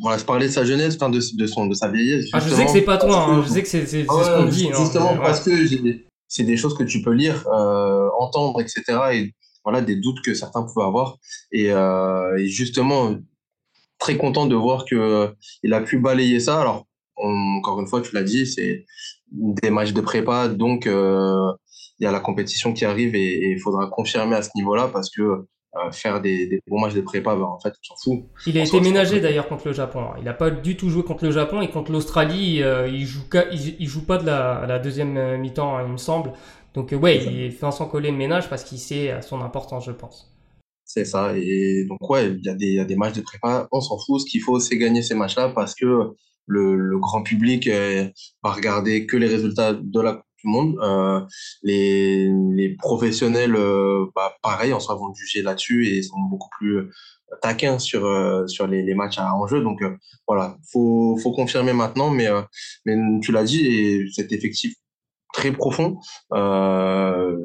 [0.00, 2.26] voilà, je parlais de sa jeunesse, enfin de, de, son, de sa vieillesse.
[2.32, 4.68] Ah, je sais que c'est pas toi, hein, je sais que c'est ce qu'on dit.
[4.68, 4.76] Hein.
[4.78, 5.50] Justement, parce que
[6.28, 8.82] c'est des choses que tu peux lire, euh, entendre, etc.
[9.12, 11.18] Et voilà, des doutes que certains pouvaient avoir.
[11.50, 13.16] Et, euh, et justement,
[13.98, 16.60] très content de voir que il a pu balayer ça.
[16.60, 18.84] Alors, encore une fois, tu l'as dit, c'est
[19.30, 21.52] des matchs de prépa, donc euh,
[22.02, 25.08] il y a la compétition qui arrive et il faudra confirmer à ce niveau-là parce
[25.08, 25.46] que
[25.92, 28.24] faire des, des, bons matchs de prépa, bah, en fait, on s'en fout.
[28.46, 30.08] Il a été ménagé d'ailleurs contre le Japon.
[30.18, 33.22] Il n'a pas du tout joué contre le Japon et contre l'Australie, euh, il joue
[33.78, 36.32] il, joue pas de la, la deuxième euh, mi-temps, hein, il me semble.
[36.74, 39.92] Donc euh, ouais, il fait son collet de ménage parce qu'il sait son importance, je
[39.92, 40.34] pense.
[40.84, 41.32] C'est ça.
[41.36, 43.80] Et donc ouais, il y, a des, il y a des matchs de prépa, on
[43.80, 44.20] s'en fout.
[44.20, 45.86] Ce qu'il faut, c'est gagner ces matchs-là parce que
[46.46, 47.70] le, le grand public
[48.42, 50.76] va regarder que les résultats de la le monde.
[50.82, 51.20] Euh,
[51.62, 56.90] les, professionnels, euh, bah, pareil, en soi, vont juger là-dessus et sont beaucoup plus euh,
[57.40, 58.02] taquins sur
[58.48, 59.62] sur les, matchs à enjeu.
[59.62, 59.80] Donc
[60.26, 62.28] voilà, faut faut confirmer maintenant, mais
[62.86, 64.74] mais tu l'as dit et cet effectif
[65.32, 65.98] très profond.
[66.32, 67.36] Euh,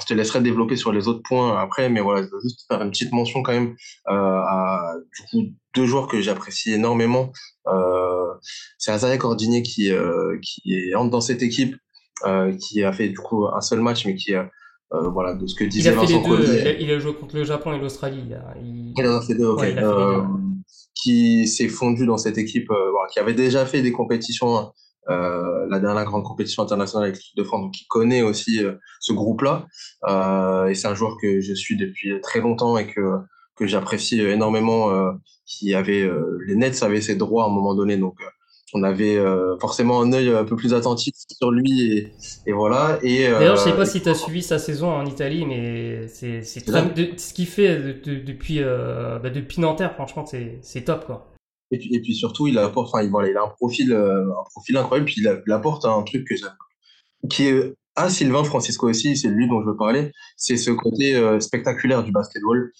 [0.00, 2.82] je te laisserai développer sur les autres points après, mais voilà, je veux juste faire
[2.82, 3.74] une petite mention quand même
[4.06, 7.32] à du coup deux joueurs que j'apprécie énormément.
[7.66, 8.34] Euh,
[8.78, 9.90] c'est Azaria Cordigné qui
[10.42, 11.76] qui entre dans cette équipe
[12.60, 14.50] qui a fait du coup un seul match, mais qui a
[14.92, 17.14] euh, voilà, de ce que disait il a fait Vincent les deux, il, a, joué
[17.14, 18.24] contre le Japon et l'Australie.
[18.60, 18.92] Il...
[18.96, 19.06] il...
[19.06, 19.60] a fait deux, ok.
[19.60, 20.22] Ouais, euh,
[20.94, 24.72] qui s'est fondu dans cette équipe, euh, voilà, qui avait déjà fait des compétitions,
[25.08, 28.60] euh, la dernière grande compétition internationale avec l'équipe de France, donc qui connaît aussi
[28.98, 29.66] ce groupe-là.
[30.68, 33.18] et c'est un joueur que je suis depuis très longtemps et que
[33.56, 34.90] que j'apprécie énormément,
[35.44, 36.10] qui avait
[36.46, 38.16] les Nets avaient ses droits à un moment donné, donc
[38.72, 42.12] on avait euh, forcément un œil un peu plus attentif sur lui et,
[42.46, 42.98] et voilà.
[43.02, 46.06] Et euh, d'ailleurs, je sais pas si tu as suivi sa saison en Italie, mais
[46.08, 51.26] c'est c'est ce qu'il fait depuis euh, bah, depuis Nanterre, franchement, c'est c'est top quoi.
[51.72, 54.44] Et puis, et puis surtout, il apporte, enfin, il, voilà, il a un profil un
[54.50, 56.34] profil incroyable, puis il, apporte un truc que
[57.28, 61.20] qui est à Sylvain Francisco aussi, c'est lui dont je veux parler, c'est ce côté
[61.40, 62.72] spectaculaire du basketball.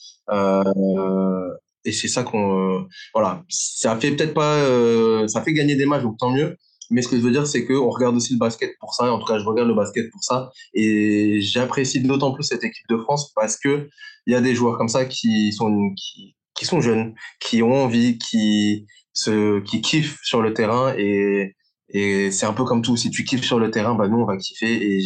[1.84, 3.42] Et c'est ça qu'on voilà.
[3.48, 6.56] Ça fait peut-être pas ça fait gagner des matchs donc tant mieux.
[6.90, 9.12] Mais ce que je veux dire c'est que on regarde aussi le basket pour ça.
[9.12, 10.50] En tout cas je regarde le basket pour ça.
[10.74, 13.88] Et j'apprécie d'autant plus cette équipe de France parce que
[14.26, 17.84] il y a des joueurs comme ça qui sont qui, qui sont jeunes qui ont
[17.84, 20.94] envie qui se qui kiffent sur le terrain.
[20.98, 21.54] Et
[21.92, 22.96] et c'est un peu comme tout.
[22.96, 24.96] Si tu kiffes sur le terrain bah nous on va kiffer.
[24.96, 25.02] Et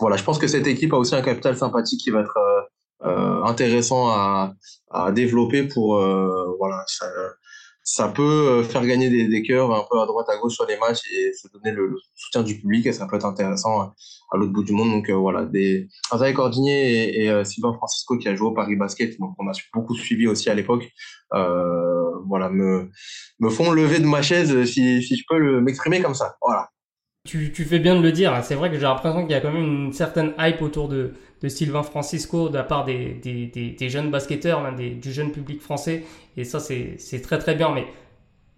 [0.00, 0.16] voilà.
[0.16, 2.59] Je pense que cette équipe a aussi un capital sympathique qui va être euh,
[3.02, 4.54] intéressant à,
[4.90, 7.06] à développer pour euh, voilà ça,
[7.82, 10.66] ça peut euh, faire gagner des, des cœurs un peu à droite à gauche sur
[10.66, 13.94] les matchs et se donner le, soutien du public et ça peut être intéressant à,
[14.36, 18.34] l'autre bout du monde donc voilà des Azaï Cordigné et, et Sylvain Francisco qui a
[18.34, 20.88] joué au Paris Basket donc on a beaucoup suivi aussi à l'époque
[21.30, 22.90] voilà me
[23.40, 26.68] me font lever de ma chaise si, si je peux m'exprimer comme ça voilà
[27.26, 28.42] tu, tu, fais bien de le dire.
[28.42, 31.12] C'est vrai que j'ai l'impression qu'il y a quand même une certaine hype autour de,
[31.42, 35.12] de Sylvain Francisco de la part des, des, des, des jeunes basketteurs, même des, du
[35.12, 36.04] jeune public français.
[36.36, 37.72] Et ça, c'est très très bien.
[37.74, 37.86] Mais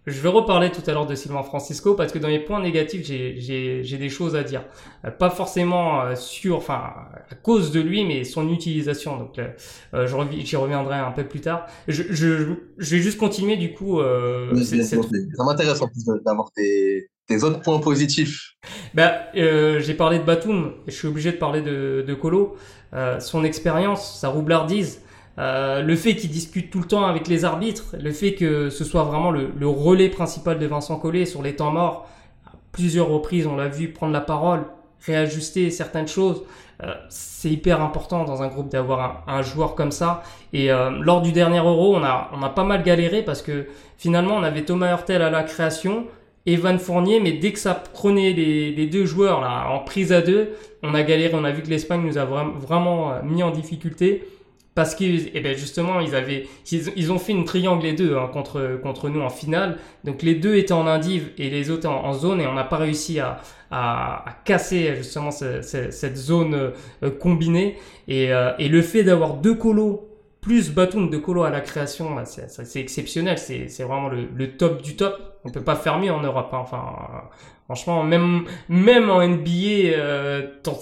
[0.07, 3.07] je vais reparler tout à l'heure de Sylvain Francisco parce que dans les points négatifs,
[3.07, 4.64] j'ai des choses à dire.
[5.05, 6.92] Euh, pas forcément euh, sur, enfin,
[7.31, 9.16] à cause de lui, mais son utilisation.
[9.16, 9.49] Donc, euh,
[9.95, 10.09] euh
[10.40, 11.66] j'y reviendrai un peu plus tard.
[11.87, 14.01] Je, je, je vais juste continuer du coup.
[14.01, 18.54] Euh, Ça m'intéresse en plus d'avoir tes, tes autres points positifs
[18.94, 22.56] bah, euh, J'ai parlé de Batum, et je suis obligé de parler de, de Colo.
[22.94, 25.00] Euh, son expérience, sa roublardise,
[25.38, 28.85] euh, le fait qu'il discute tout le temps avec les arbitres, le fait que ce
[28.85, 32.06] soit vraiment le, le relais principal de Vincent Collet sur les temps morts,
[32.46, 34.64] à plusieurs reprises on l'a vu prendre la parole,
[35.00, 36.42] réajuster certaines choses,
[36.82, 40.22] euh, c'est hyper important dans un groupe d'avoir un, un, joueur comme ça.
[40.52, 43.66] Et euh, lors du dernier Euro, on a, on a pas mal galéré parce que
[43.98, 46.06] finalement on avait Thomas Hurtel à la création,
[46.46, 50.50] Evan Fournier, mais dès que ça prenait les, deux joueurs là en prise à deux,
[50.83, 51.35] on a galéré.
[51.35, 54.24] On a vu que l'Espagne nous a vraiment euh, mis en difficulté
[54.74, 58.28] parce qu'ils, eh ben justement, ils avaient, ils, ont fait une triangle les deux hein,
[58.33, 59.78] contre contre nous en finale.
[60.05, 62.78] Donc les deux étaient en indive et les autres en, zone et on n'a pas
[62.78, 67.76] réussi à, à, à, casser justement cette zone euh, combinée.
[68.09, 70.09] Et, euh, et le fait d'avoir deux colos
[70.40, 73.38] plus Batum de Colo à la création, bah, c'est exceptionnel.
[73.38, 75.32] C'est vraiment le, le, top du top.
[75.44, 76.50] On peut pas faire mieux en Europe.
[76.52, 76.59] Hein.
[76.61, 76.85] Enfin,
[77.64, 79.48] franchement, même même en NBA
[79.96, 80.78] euh, dans,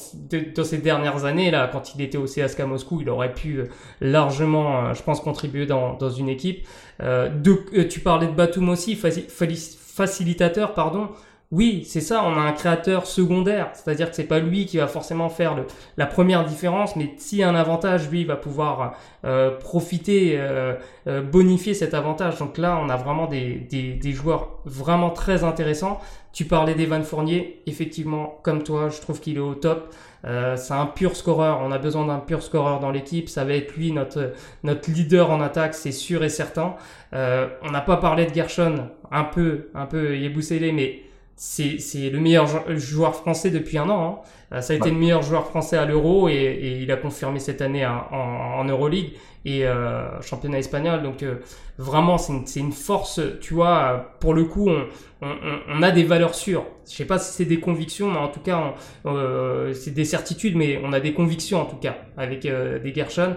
[0.55, 3.68] dans, ces dernières années là, quand il était au CSKA Moscou, il aurait pu euh,
[4.01, 6.66] largement, euh, je pense, contribuer dans, dans une équipe.
[7.03, 11.09] Euh, de, tu parlais de Batum aussi, facilitateur, pardon.
[11.53, 14.87] Oui, c'est ça, on a un créateur secondaire, c'est-à-dire que c'est pas lui qui va
[14.87, 15.65] forcément faire le,
[15.97, 20.75] la première différence, mais a un avantage, lui va pouvoir euh, profiter, euh,
[21.09, 22.39] euh, bonifier cet avantage.
[22.39, 26.01] Donc là, on a vraiment des, des, des joueurs vraiment très intéressants.
[26.33, 29.93] Tu parlais d'Evan Fournier, effectivement, comme toi, je trouve qu'il est au top.
[30.27, 33.55] Euh, c'est un pur scoreur, on a besoin d'un pur scoreur dans l'équipe, ça va
[33.55, 36.77] être lui notre, notre leader en attaque, c'est sûr et certain.
[37.13, 41.01] Euh, on n'a pas parlé de Gershon, un peu, un peu Yebousselé, mais
[41.42, 44.05] c'est le meilleur joueur français depuis un an.
[44.05, 44.57] Hein.
[44.57, 47.38] Euh, ça a été le meilleur joueur français à l'Euro et, et, il a confirmé
[47.38, 49.12] cette année en, en, Euroleague
[49.46, 51.03] et euh, championnat espagnol.
[51.03, 51.37] Donc euh,
[51.79, 53.22] vraiment, c'est une, une, force.
[53.40, 54.87] Tu vois, pour le coup, on,
[55.22, 55.35] on,
[55.68, 56.66] on a des valeurs sûres.
[56.90, 58.74] Je sais pas si c'est des convictions, mais en tout cas,
[59.07, 62.92] euh, c'est des certitudes, mais on a des convictions en tout cas avec euh, des
[62.92, 63.37] Gershon.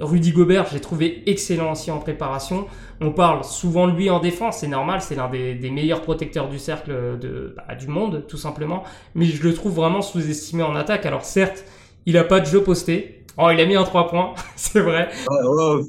[0.00, 2.66] Rudy Gobert, j'ai trouvé excellent aussi en préparation.
[3.00, 6.48] On parle souvent de lui en défense, c'est normal, c'est l'un des, des, meilleurs protecteurs
[6.48, 8.84] du cercle de, bah, du monde, tout simplement.
[9.14, 11.06] Mais je le trouve vraiment sous-estimé en attaque.
[11.06, 11.64] Alors certes,
[12.04, 13.24] il a pas de jeu posté.
[13.38, 15.08] Oh, il a mis un 3 points, c'est vrai.
[15.28, 15.82] Ouais, ouais,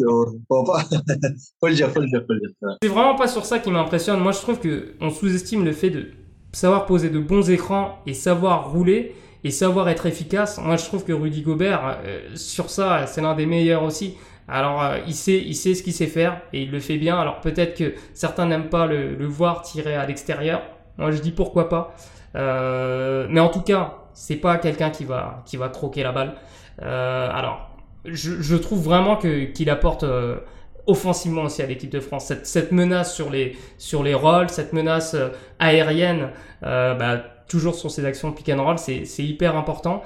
[0.47, 0.83] faut, pas...
[1.59, 2.77] faut le dire, faut le dire, faut le dire.
[2.81, 4.19] C'est vraiment pas sur ça qui m'impressionne.
[4.19, 6.07] Moi, je trouve que on sous-estime le fait de
[6.51, 10.59] savoir poser de bons écrans et savoir rouler et savoir être efficace.
[10.59, 14.17] Moi, je trouve que Rudy Gobert, euh, sur ça, c'est l'un des meilleurs aussi.
[14.47, 17.17] Alors, euh, il sait, il sait ce qu'il sait faire et il le fait bien.
[17.19, 20.61] Alors, peut-être que certains n'aiment pas le, le, voir tirer à l'extérieur.
[20.97, 21.95] Moi, je dis pourquoi pas.
[22.35, 26.35] Euh, mais en tout cas, c'est pas quelqu'un qui va, qui va croquer la balle.
[26.81, 27.69] Euh, alors,
[28.05, 30.37] je, je, trouve vraiment qu'il apporte euh,
[30.85, 32.25] offensivement aussi à l'équipe de France.
[32.25, 35.15] Cette, cette, menace sur les, sur les rôles, cette menace
[35.59, 36.29] aérienne,
[36.61, 40.01] bah, toujours sur ses actions de pick and c'est hyper important.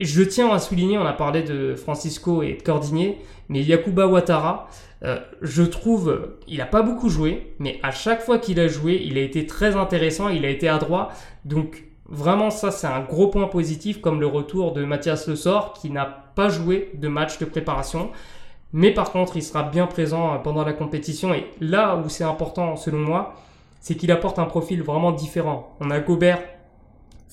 [0.00, 3.18] Je tiens à souligner, on a parlé de Francisco et de Cordigné,
[3.48, 4.68] mais Yakuba Ouattara,
[5.04, 9.00] euh, je trouve, il a pas beaucoup joué, mais à chaque fois qu'il a joué,
[9.04, 11.10] il a été très intéressant, il a été adroit.
[11.44, 15.74] Donc vraiment ça c'est un gros point positif, comme le retour de Mathias Le Sort
[15.74, 18.10] qui n'a pas joué de match de préparation.
[18.72, 21.32] Mais par contre, il sera bien présent pendant la compétition.
[21.32, 23.34] Et là où c'est important selon moi,
[23.80, 25.76] c'est qu'il apporte un profil vraiment différent.
[25.78, 26.42] On a Gobert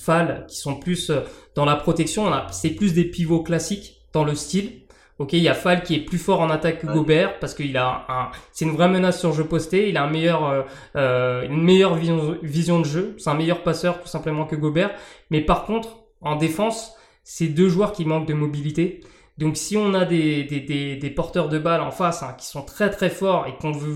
[0.01, 1.21] Fall qui sont plus euh,
[1.55, 2.31] dans la protection.
[2.51, 4.81] C'est plus des pivots classiques dans le style.
[5.19, 7.77] Ok, il y a Fall qui est plus fort en attaque que Gobert parce qu'il
[7.77, 9.89] a un, c'est une vraie menace sur jeu posté.
[9.89, 10.63] Il a un meilleur, euh,
[10.95, 13.15] euh, une meilleure vision, vision de jeu.
[13.19, 14.91] C'est un meilleur passeur tout simplement que Gobert.
[15.29, 19.01] Mais par contre, en défense, c'est deux joueurs qui manquent de mobilité.
[19.37, 22.47] Donc si on a des, des, des, des porteurs de balles en face hein, qui
[22.47, 23.93] sont très très forts et qu'on veut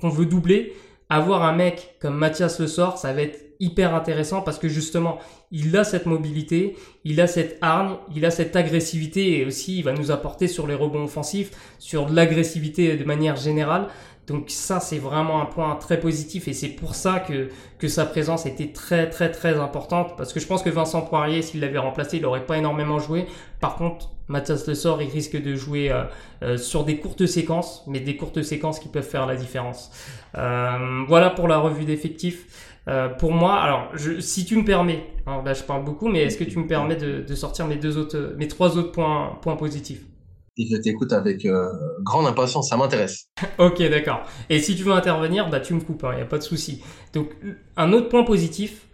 [0.00, 0.72] qu'on veut doubler,
[1.10, 5.18] avoir un mec comme Mathias Le Sort, ça va être hyper intéressant parce que justement,
[5.50, 9.82] il a cette mobilité, il a cette hargne, il a cette agressivité et aussi il
[9.82, 13.88] va nous apporter sur les rebonds offensifs, sur de l'agressivité de manière générale.
[14.26, 18.06] Donc ça, c'est vraiment un point très positif et c'est pour ça que, que sa
[18.06, 21.78] présence était très très très importante parce que je pense que Vincent Poirier, s'il l'avait
[21.78, 23.26] remplacé, il n'aurait pas énormément joué.
[23.60, 26.04] Par contre, Mathias Le Sort, il risque de jouer euh,
[26.42, 29.90] euh, sur des courtes séquences, mais des courtes séquences qui peuvent faire la différence.
[30.36, 32.72] Euh, voilà pour la revue d'effectifs.
[32.88, 36.22] Euh, pour moi, alors, je, si tu me permets, hein, là je parle beaucoup, mais
[36.22, 39.38] est-ce que tu me permets de, de, sortir mes deux autres, mes trois autres points,
[39.40, 40.04] points positifs?
[40.56, 41.68] Je t'écoute avec euh,
[42.02, 43.26] grande impatience, ça m'intéresse.
[43.58, 44.22] ok, d'accord.
[44.50, 46.42] Et si tu veux intervenir, bah tu me coupes, il hein, n'y a pas de
[46.42, 46.82] souci.
[47.12, 47.30] Donc,
[47.76, 48.86] un autre point positif,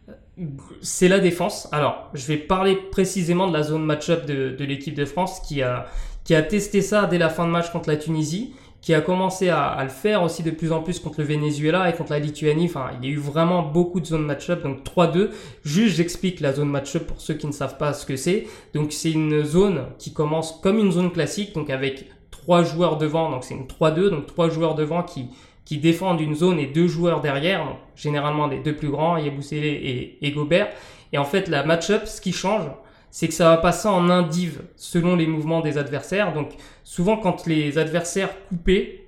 [0.81, 1.69] c'est la défense.
[1.73, 5.61] Alors, je vais parler précisément de la zone match-up de, de l'équipe de France qui
[5.61, 5.87] a,
[6.25, 9.49] qui a testé ça dès la fin de match contre la Tunisie qui a commencé
[9.49, 12.19] à, à, le faire aussi de plus en plus contre le Venezuela et contre la
[12.19, 12.67] Lituanie.
[12.67, 15.31] Enfin, il y a eu vraiment beaucoup de zones match-up, donc 3-2.
[15.65, 18.47] Juste, j'explique la zone match-up pour ceux qui ne savent pas ce que c'est.
[18.75, 23.31] Donc, c'est une zone qui commence comme une zone classique, donc avec trois joueurs devant,
[23.31, 25.27] donc c'est une 3-2, donc trois joueurs devant qui
[25.71, 27.65] qui défendent une zone et deux joueurs derrière,
[27.95, 30.69] généralement des deux plus grands, Yabusele et, et Gobert.
[31.13, 32.65] Et en fait, la match-up, ce qui change,
[33.11, 36.33] c'est que ça va passer en indive selon les mouvements des adversaires.
[36.33, 36.51] Donc
[36.85, 39.05] souvent quand les adversaires coupaient,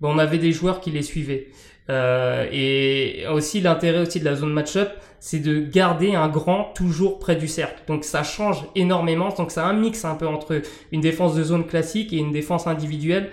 [0.00, 1.48] ben, on avait des joueurs qui les suivaient.
[1.88, 7.18] Euh, et aussi l'intérêt aussi de la zone match-up, c'est de garder un grand toujours
[7.18, 7.82] près du cercle.
[7.88, 9.28] Donc ça change énormément.
[9.30, 12.66] Donc c'est un mix un peu entre une défense de zone classique et une défense
[12.66, 13.30] individuelle.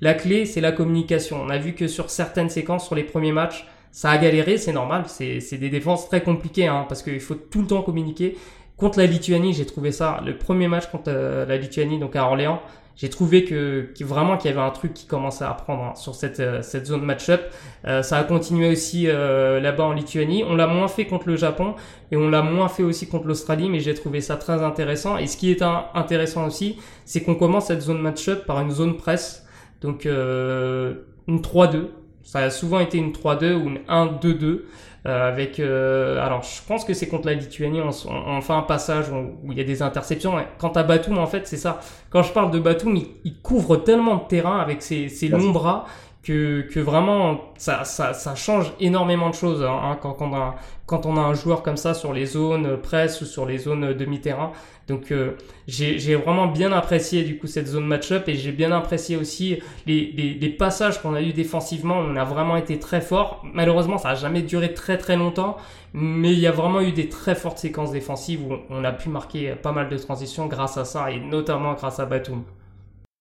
[0.00, 1.40] La clé, c'est la communication.
[1.42, 4.72] On a vu que sur certaines séquences, sur les premiers matchs, ça a galéré, c'est
[4.72, 5.04] normal.
[5.08, 8.36] C'est des défenses très compliquées hein, parce qu'il faut tout le temps communiquer.
[8.78, 12.24] Contre la Lituanie, j'ai trouvé ça, le premier match contre euh, la Lituanie, donc à
[12.24, 12.62] Orléans,
[12.94, 16.14] j'ai trouvé que, vraiment qu'il y avait un truc qui commençait à prendre hein, sur
[16.14, 17.40] cette, euh, cette zone match-up.
[17.88, 20.44] Euh, ça a continué aussi là-bas en Lituanie.
[20.44, 21.74] On l'a moins fait contre le Japon
[22.12, 25.18] et on l'a moins fait aussi contre l'Australie, mais j'ai trouvé ça très intéressant.
[25.18, 25.62] Et ce qui est
[25.94, 29.44] intéressant aussi, c'est qu'on commence cette zone match-up par une zone presse,
[29.80, 31.86] donc une 3-2.
[32.22, 34.60] Ça a souvent été une 3-2 ou une 1-2-2.
[35.08, 38.62] Euh, avec, euh, alors je pense que c'est contre la Lituanie, on, on, fait un
[38.62, 40.34] passage où, il y a des interceptions.
[40.58, 41.80] Quant à Batum, en fait, c'est ça.
[42.10, 45.50] Quand je parle de Batum, il, il, couvre tellement de terrain avec ses, ses longs
[45.50, 45.86] bras
[46.22, 50.56] que, que vraiment ça, ça, ça change énormément de choses hein, hein quand, on a,
[50.86, 53.94] quand on a un joueur comme ça sur les zones presse ou sur les zones
[53.94, 54.52] demi-terrain.
[54.88, 59.16] Donc euh, j'ai vraiment bien apprécié du coup cette zone match-up et j'ai bien apprécié
[59.16, 61.98] aussi les, les, les passages qu'on a eu défensivement.
[61.98, 63.44] On a vraiment été très fort.
[63.52, 65.58] Malheureusement, ça a jamais duré très très longtemps,
[65.92, 69.10] mais il y a vraiment eu des très fortes séquences défensives où on a pu
[69.10, 72.44] marquer pas mal de transitions grâce à ça et notamment grâce à Batum.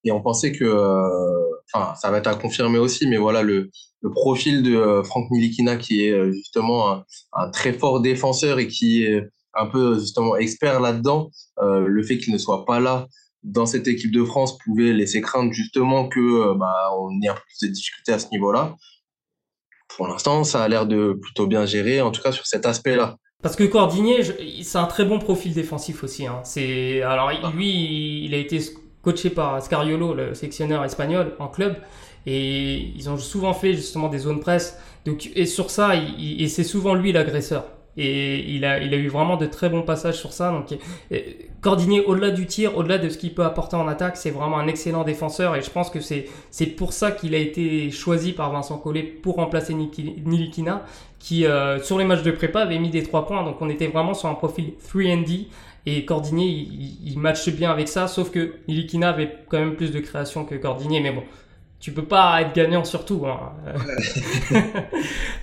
[0.05, 3.69] Et on pensait que euh, enfin, ça va être à confirmer aussi, mais voilà, le,
[4.13, 7.03] profil de euh, Franck Nilikina, qui est euh, justement
[7.33, 9.21] un, très fort défenseur et qui est
[9.53, 11.29] un peu justement expert là-dedans,
[11.61, 13.07] euh, le fait qu'il ne soit pas là
[13.43, 17.41] dans cette équipe de France pouvait laisser craindre justement que bah, on ait un peu
[17.47, 18.75] plus de difficultés à ce niveau-là.
[19.89, 23.17] Pour l'instant, ça a l'air de plutôt bien gérer, en tout cas sur cet aspect-là.
[23.41, 24.23] Parce que Cordinier,
[24.63, 26.25] c'est un très bon profil défensif aussi.
[26.25, 26.41] Hein.
[26.43, 28.59] C'est alors lui, il a été
[29.01, 31.75] coaché par Scariolo, le sectionneur espagnol, en club.
[32.25, 34.77] Et ils ont souvent fait justement des zones presse.
[35.05, 37.65] Donc, et sur ça, il, et c'est souvent lui l'agresseur.
[37.97, 40.51] Et il a, il a eu vraiment de très bons passages sur ça.
[40.51, 40.77] Donc,
[41.61, 44.67] Cordinier, au-delà du tir, au-delà de ce qu'il peut apporter en attaque, c'est vraiment un
[44.67, 45.55] excellent défenseur.
[45.55, 49.01] Et je pense que c'est, c'est pour ça qu'il a été choisi par Vincent Collet
[49.01, 50.85] pour remplacer Nilikina,
[51.17, 53.43] qui, euh, sur les matchs de prépa, avait mis des trois points.
[53.43, 55.47] Donc, on était vraiment sur un profil 3D.
[55.89, 59.91] Et Cordinier, il, il matche bien avec ça, sauf que Nilikina avait quand même plus
[59.91, 60.99] de création que Cordinier.
[60.99, 61.23] Mais bon,
[61.79, 63.25] tu peux pas être gagnant sur tout.
[63.25, 63.53] Hein.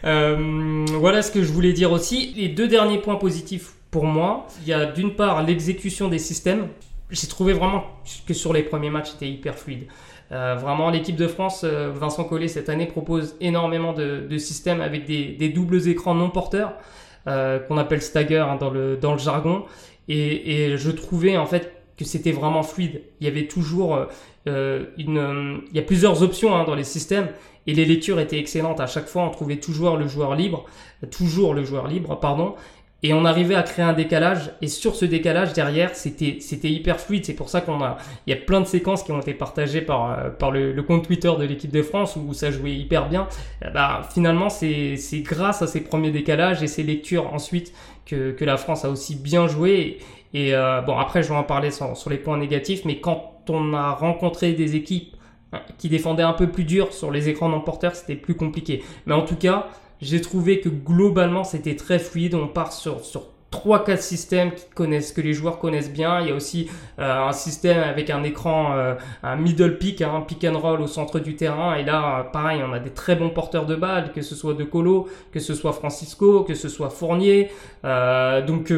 [0.04, 2.35] euh, voilà ce que je voulais dire aussi.
[2.37, 6.68] Les deux derniers points positifs pour moi, il y a d'une part l'exécution des systèmes.
[7.09, 7.85] J'ai trouvé vraiment
[8.26, 9.87] que sur les premiers matchs, c'était hyper fluide.
[10.30, 14.83] Euh, vraiment, l'équipe de France, euh, Vincent Collet, cette année, propose énormément de, de systèmes
[14.83, 16.74] avec des, des, doubles écrans non porteurs,
[17.28, 19.64] euh, qu'on appelle stagger hein, dans, le, dans le jargon.
[20.08, 23.02] Et, et je trouvais en fait que c'était vraiment fluide.
[23.20, 24.06] Il y avait toujours euh,
[24.48, 27.28] euh une, euh, il y a plusieurs options hein, dans les systèmes
[27.66, 28.80] et les lectures étaient excellentes.
[28.80, 30.64] À chaque fois, on trouvait toujours le joueur libre,
[31.10, 32.54] toujours le joueur libre, pardon.
[33.02, 36.98] et on arrivait à créer un décalage et sur ce décalage derrière c'était c'était hyper
[36.98, 39.34] fluide c'est pour ça qu'on a il y a plein de séquences qui ont été
[39.34, 42.72] partagées par euh, par le, le compte Twitter de l'équipe de France où ça jouait
[42.72, 43.28] hyper bien
[43.74, 47.74] bah finalement c'est c'est grâce à ces premiers décalages et ces lectures ensuite
[48.06, 49.98] que la France a aussi bien joué
[50.32, 53.42] et, euh, bon après je vais en parler sur, sur les points négatifs mais quand
[53.48, 55.16] on a rencontré des équipes
[55.52, 58.82] hein, qui défendaient un peu plus dur sur les écrans non porteurs c'était plus compliqué
[59.06, 59.68] mais en tout cas
[60.00, 62.34] j'ai trouvé que globalement c'était très fluide.
[62.34, 66.20] On part sur, sur 3-4 systèmes qui connaissent, que les joueurs connaissent bien.
[66.20, 70.16] Il y a aussi euh, un système avec un écran, euh, un middle pick, un
[70.16, 71.76] hein, pick and roll au centre du terrain.
[71.76, 74.64] Et là, pareil, on a des très bons porteurs de balles, que ce soit De
[74.64, 77.50] Colo, que ce soit Francisco, que ce soit Fournier.
[77.84, 78.72] Euh, donc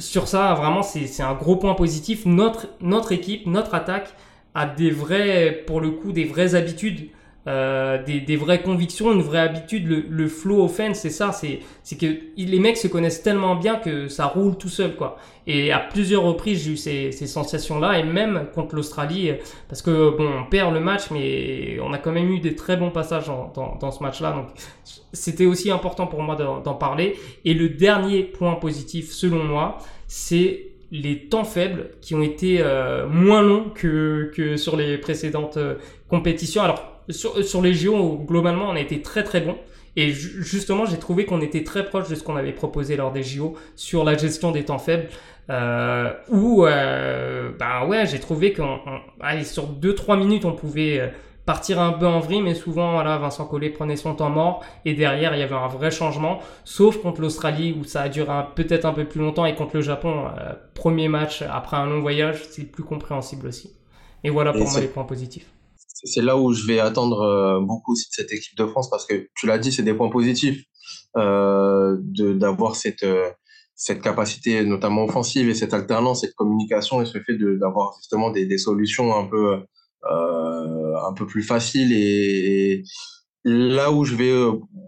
[0.00, 2.26] sur ça, vraiment, c'est un gros point positif.
[2.26, 4.14] Notre, notre équipe, notre attaque
[4.54, 7.10] a des vrais, pour le coup, des vraies habitudes
[7.46, 9.86] euh, des, des, vraies convictions, une vraie habitude.
[9.86, 11.60] Le, le flow offense, c'est ça, c'est
[11.98, 12.06] que
[12.36, 15.16] les mecs se connaissent tellement bien que ça roule tout seul, quoi.
[15.46, 19.30] Et à plusieurs reprises, j'ai eu ces, ces sensations-là, et même contre l'Australie,
[19.68, 22.76] parce que bon, on perd le match, mais on a quand même eu des très
[22.76, 24.32] bons passages dans, dans, ce match-là.
[24.32, 24.48] Donc,
[25.12, 27.16] c'était aussi important pour moi d'en parler.
[27.44, 29.78] Et le dernier point positif, selon moi,
[30.08, 35.56] c'est les temps faibles qui ont été euh, moins longs que, que sur les précédentes
[35.56, 35.74] euh,
[36.08, 36.62] compétitions.
[36.62, 39.56] Alors, sur, sur les JO, globalement, on a été très très bon.
[39.96, 43.22] Et justement, j'ai trouvé qu'on était très proche de ce qu'on avait proposé lors des
[43.22, 45.08] JO sur la gestion des temps faibles.
[45.48, 48.80] Euh, où, euh, bah ouais, j'ai trouvé qu'on,
[49.44, 51.06] sur 2-3 minutes, on pouvait euh,
[51.46, 54.94] partir un peu en vrille, mais souvent, voilà, Vincent Collet prenait son temps mort, et
[54.94, 58.84] derrière, il y avait un vrai changement, sauf contre l'Australie, où ça a duré peut-être
[58.84, 62.42] un peu plus longtemps, et contre le Japon, euh, premier match après un long voyage,
[62.50, 63.72] c'est plus compréhensible aussi.
[64.24, 65.46] Et voilà pour moi les points positifs
[66.06, 69.06] c'est là où je vais attendre euh, beaucoup aussi de cette équipe de France parce
[69.06, 70.64] que tu l'as dit, c'est des points positifs
[71.16, 73.30] euh, d'avoir cette euh,
[73.74, 78.46] cette capacité notamment offensive et cette alternance, cette communication et ce fait d'avoir justement des,
[78.46, 79.62] des, solutions un peu
[80.10, 82.82] euh, un peu plus faciles et,
[83.44, 84.32] là où je vais,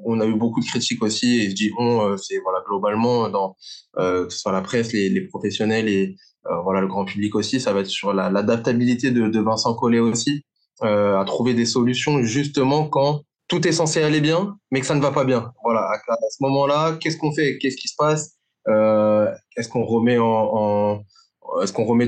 [0.05, 3.57] on a eu beaucoup de critiques aussi et je dis on, c'est voilà globalement dans
[3.97, 6.17] que ce soit la presse, les, les professionnels et
[6.65, 10.45] voilà le grand public aussi, ça va être sur l'adaptabilité de, de Vincent Collet aussi.
[10.45, 10.48] euh,
[10.83, 15.01] à trouver des solutions justement quand tout est censé aller bien, mais que ça ne
[15.01, 15.53] va pas bien.
[15.65, 17.59] Voilà, à, ce moment-là, qu'est-ce qu'on fait?
[17.59, 18.37] Qu'est-ce qui se passe?
[18.69, 20.19] Euh, Est-ce qu'on remet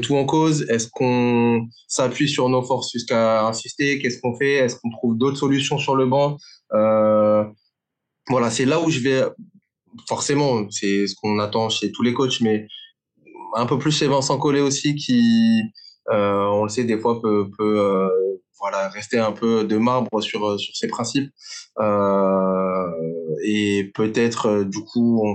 [0.00, 0.66] tout en cause?
[0.68, 3.98] Est-ce qu'on s'appuie sur nos forces jusqu'à insister?
[3.98, 4.56] Qu'est-ce qu'on fait?
[4.56, 6.36] Est-ce qu'on trouve d'autres solutions sur le banc?
[6.74, 7.44] Euh,
[8.28, 9.24] Voilà, c'est là où je vais.
[10.08, 12.66] Forcément, c'est ce qu'on attend chez tous les coachs, mais
[13.56, 15.62] un peu plus chez Vincent Collet aussi, qui,
[16.10, 18.08] euh, on le sait, des fois peut, euh,
[18.60, 21.30] voilà, rester un peu de marbre sur, euh, sur ses principes.
[21.80, 22.86] Euh,
[23.44, 25.34] et peut-être, euh, du coup, on,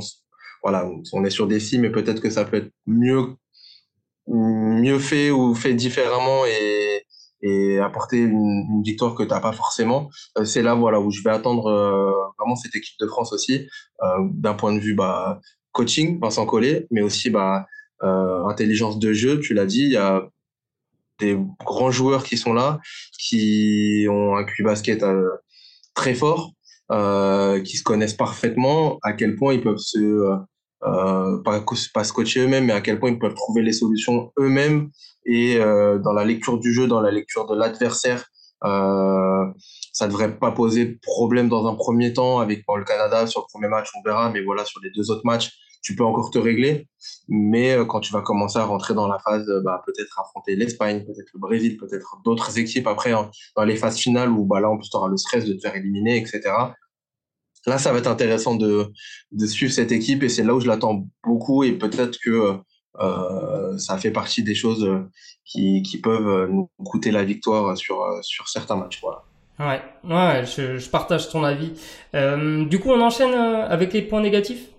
[0.64, 3.36] voilà, on est sur des si, mais peut-être que ça peut être mieux,
[4.28, 7.04] mieux fait ou fait différemment et,
[7.42, 10.10] et apporter une, victoire que tu n'as pas forcément.
[10.44, 11.64] c'est là voilà, où je vais attendre
[12.38, 13.68] vraiment cette équipe de France aussi,
[14.02, 15.40] d'un point de vue bah,
[15.72, 17.68] coaching, Vincent Collet, mais aussi bah,
[18.02, 19.96] intelligence de jeu, tu l'as dit,
[21.20, 22.80] des grands joueurs qui sont là,
[23.18, 25.30] qui ont un QI basket euh,
[25.94, 26.52] très fort,
[26.92, 30.00] euh, qui se connaissent parfaitement, à quel point ils peuvent se
[30.84, 31.64] euh, pas,
[32.04, 34.90] se coacher eux-mêmes, mais à quel point ils peuvent trouver les solutions eux-mêmes
[35.26, 38.26] et dans la lecture du jeu, dans la lecture de l'adversaire.
[38.64, 39.46] Euh,
[39.92, 43.68] ça devrait pas poser problème dans un premier temps avec le Canada sur le premier
[43.68, 45.52] match, on verra, mais voilà sur les deux autres matchs,
[45.86, 46.88] tu peux encore te régler.
[47.30, 50.56] Mais euh, quand tu vas commencer à rentrer dans la phase, euh, bah, peut-être affronter
[50.56, 54.60] l'Espagne, peut-être le Brésil, peut-être d'autres équipes après hein, dans les phases finales où bah,
[54.60, 56.42] là, en plus, tu auras le stress de te faire éliminer, etc.
[57.68, 58.92] Là, ça va être intéressant de,
[59.32, 62.58] de suivre cette équipe et c'est là où je l'attends beaucoup et peut-être que
[63.00, 64.88] euh, ça fait partie des choses
[65.44, 69.02] qui, qui peuvent nous coûter la victoire sur, sur certains matchs.
[69.02, 69.24] Voilà.
[69.60, 71.74] Ouais, ouais je, je partage ton avis.
[72.70, 74.75] Du coup, on enchaîne avec les points négatifs?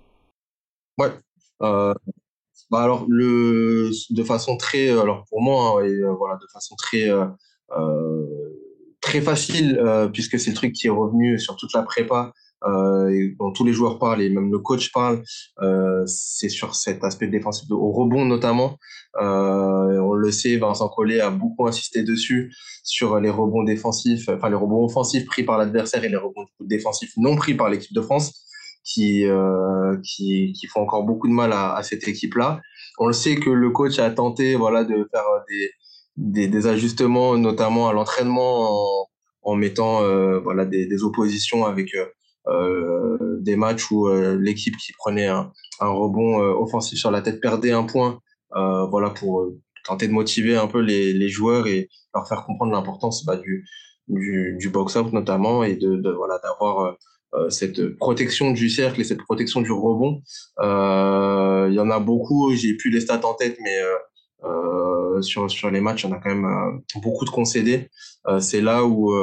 [2.71, 6.75] Bah alors le de façon très alors pour moi hein, et euh, voilà de façon
[6.77, 7.27] très euh,
[7.77, 8.27] euh
[9.01, 12.33] très facile euh, puisque c'est le truc qui est revenu sur toute la prépa
[12.67, 15.23] euh, dont tous les joueurs parlent et même le coach parle
[16.07, 18.79] c'est sur cet aspect défensif au rebond notamment.
[19.19, 22.53] On le sait Vincent Collet a beaucoup insisté dessus
[22.83, 27.13] sur les rebonds défensifs enfin les rebonds offensifs pris par l'adversaire et les rebonds défensifs
[27.17, 28.46] non pris par l'équipe de France
[28.87, 32.61] qui, euh, qui, qui font encore beaucoup de mal à, cette équipe-là.
[32.99, 35.25] On le sait que le coach a tenté voilà, de faire
[36.17, 39.09] des, des, ajustements, notamment à l'entraînement,
[39.43, 41.91] en, mettant euh, voilà, des, oppositions avec,
[42.47, 44.09] euh, des matchs où
[44.39, 48.21] l'équipe qui prenait un, un rebond offensif sur la tête perdait un point,
[48.53, 49.49] voilà pour
[49.85, 53.67] tenter de motiver un peu les, les joueurs et leur faire comprendre l'importance bah, du,
[54.09, 56.97] du, box-out notamment et de, voilà d'avoir
[57.49, 60.23] cette protection du cercle et cette protection du rebond.
[60.61, 63.79] Euh, il y en a beaucoup, j'ai plus les stats en tête, mais
[64.45, 67.89] euh, sur, sur les matchs, en a quand même beaucoup de concédés.
[68.41, 69.15] c'est là où,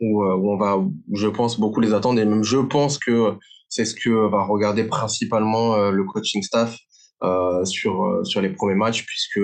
[0.00, 2.20] où, où, on va, je pense, beaucoup les attendre.
[2.20, 3.34] Et même je pense que
[3.68, 6.76] c'est ce que va regarder principalement le coaching staff
[7.64, 9.40] sur, sur les premiers matchs, puisque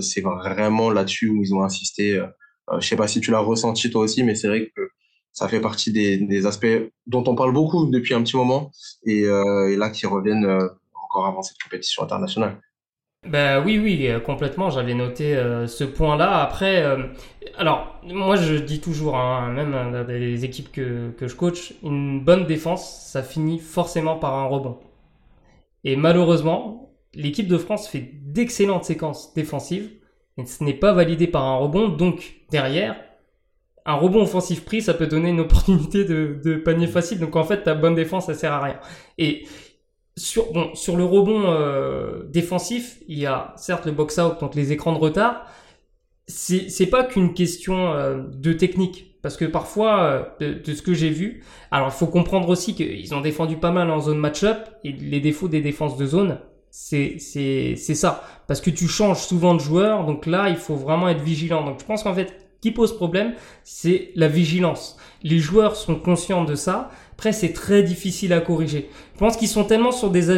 [0.00, 2.22] c'est vraiment là-dessus où ils ont insisté.
[2.78, 4.90] je sais pas si tu l'as ressenti toi aussi, mais c'est vrai que
[5.36, 8.72] ça fait partie des, aspects dont on parle beaucoup depuis un petit moment
[9.04, 12.58] et, euh, là qui reviennent euh, encore avant cette compétition internationale.
[13.28, 14.70] Ben oui, oui, euh, complètement.
[14.70, 15.34] J'avais noté
[15.66, 16.40] ce point-là.
[16.40, 16.82] Après,
[17.58, 22.24] alors moi je dis toujours, hein, même dans des équipes que, que je coach, une
[22.24, 24.78] bonne défense, ça finit forcément par un rebond.
[25.84, 29.90] Et malheureusement, l'équipe de France fait d'excellentes séquences défensives,
[30.38, 31.88] mais ce n'est pas validé par un rebond.
[31.88, 32.96] Donc derrière,
[33.86, 37.20] un rebond offensif pris, ça peut donner une opportunité de, de panier facile.
[37.20, 38.78] Donc en fait, ta bonne défense, ça sert à rien.
[39.16, 39.46] Et
[40.16, 44.72] sur, bon, sur le rebond euh, défensif, il y a certes le box-out, donc les
[44.72, 45.46] écrans de retard.
[46.26, 49.20] C'est, c'est pas qu'une question euh, de technique.
[49.22, 53.14] Parce que parfois, euh, de, ce que j'ai vu, alors il faut comprendre aussi qu'ils
[53.14, 56.38] ont défendu pas mal en zone match-up, et les défauts des défenses de zone,
[56.70, 58.22] c'est, c'est, c'est ça.
[58.46, 61.64] Parce que tu changes souvent de joueur, donc là, il faut vraiment être vigilant.
[61.64, 63.34] Donc je pense qu'en fait, qui pose problème,
[63.64, 64.96] c'est la vigilance.
[65.22, 66.90] Les joueurs sont conscients de ça.
[67.12, 68.90] Après, c'est très difficile à corriger.
[69.14, 70.30] Je pense qu'ils sont tellement sur des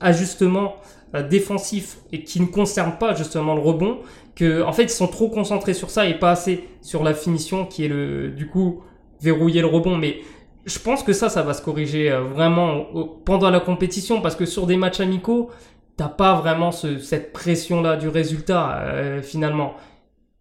[0.00, 0.76] ajustements
[1.14, 3.98] euh, défensifs et qui ne concernent pas justement le rebond
[4.34, 7.66] que, en fait, ils sont trop concentrés sur ça et pas assez sur la finition
[7.66, 8.82] qui est le, du coup,
[9.20, 9.96] verrouiller le rebond.
[9.96, 10.18] Mais
[10.66, 12.86] je pense que ça, ça va se corriger euh, vraiment
[13.24, 15.50] pendant la compétition parce que sur des matchs amicaux,
[15.96, 19.74] t'as pas vraiment cette pression là du résultat euh, finalement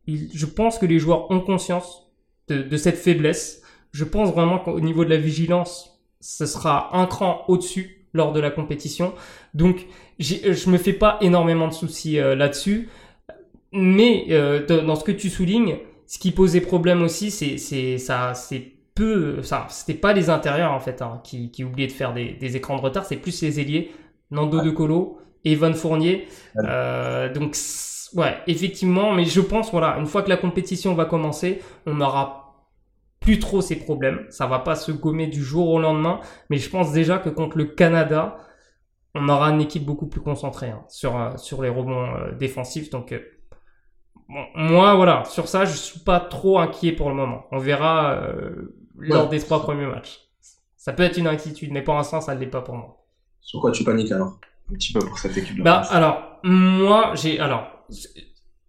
[0.08, 2.12] je pense que les joueurs ont conscience
[2.48, 3.62] de, cette faiblesse.
[3.92, 8.40] Je pense vraiment qu'au niveau de la vigilance, ce sera un cran au-dessus lors de
[8.40, 9.14] la compétition.
[9.54, 9.86] Donc,
[10.20, 12.90] je me fais pas énormément de soucis euh, là-dessus.
[13.72, 18.74] Mais euh, dans ce que tu soulignes, ce qui posait problème aussi, c'est ça, c'est
[18.94, 22.34] peu, ça, c'était pas les intérieurs en fait hein, qui, qui oubliaient de faire des,
[22.34, 23.92] des écrans de retard, c'est plus les ailiers,
[24.30, 26.28] Nando De Colo, Evan Fournier.
[26.58, 27.56] Euh, donc
[28.16, 32.44] ouais, effectivement, mais je pense, voilà, une fois que la compétition va commencer, on n'aura
[33.20, 34.26] plus trop ces problèmes.
[34.30, 37.58] Ça va pas se gommer du jour au lendemain, mais je pense déjà que contre
[37.58, 38.38] le Canada,
[39.16, 42.90] on aura une équipe beaucoup plus concentrée hein, sur, euh, sur les rebonds euh, défensifs.
[42.90, 43.20] Donc, euh,
[44.56, 47.46] moi, voilà, sur ça, je suis pas trop inquiet pour le moment.
[47.52, 48.20] On verra
[48.98, 50.22] lors des trois premiers matchs.
[50.76, 53.06] Ça peut être une inquiétude, mais pour l'instant, ça ne l'est pas pour moi.
[53.42, 54.40] Sur quoi tu paniques alors?
[54.72, 55.64] Un petit peu pour cette équipe-là.
[55.64, 57.68] Bah, alors, moi, j'ai, alors,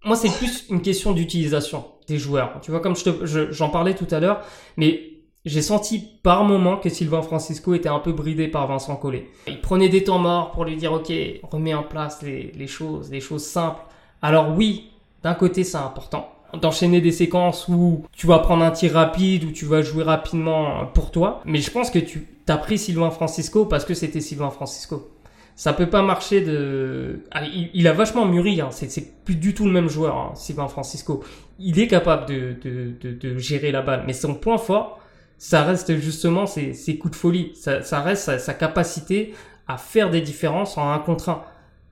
[0.05, 2.61] moi, c'est plus une question d'utilisation des joueurs.
[2.63, 4.43] Tu vois, comme je j'en parlais tout à l'heure,
[4.77, 5.01] mais
[5.45, 9.29] j'ai senti par moment que Sylvain Francisco était un peu bridé par Vincent Collet.
[9.47, 11.13] Il prenait des temps morts pour lui dire, OK,
[11.43, 13.83] remets en place les, les choses, les choses simples.
[14.23, 14.91] Alors oui,
[15.23, 19.51] d'un côté, c'est important d'enchaîner des séquences où tu vas prendre un tir rapide, où
[19.51, 21.43] tu vas jouer rapidement pour toi.
[21.45, 25.11] Mais je pense que tu as pris Sylvain Francisco parce que c'était Sylvain Francisco
[25.57, 27.21] ça peut pas marcher de.
[27.31, 28.61] Ah, il, a vachement mûri.
[28.61, 28.71] Hein.
[28.71, 31.23] C'est plus du tout le même joueur, hein, Sylvain Francisco.
[31.59, 34.99] Il est capable de, de, de, de, gérer la balle, mais son point fort,
[35.39, 37.53] ça reste justement ses, ses coups de folie.
[37.55, 39.33] Ça, ça reste sa, sa, capacité
[39.69, 41.43] à faire des différences en un contre un.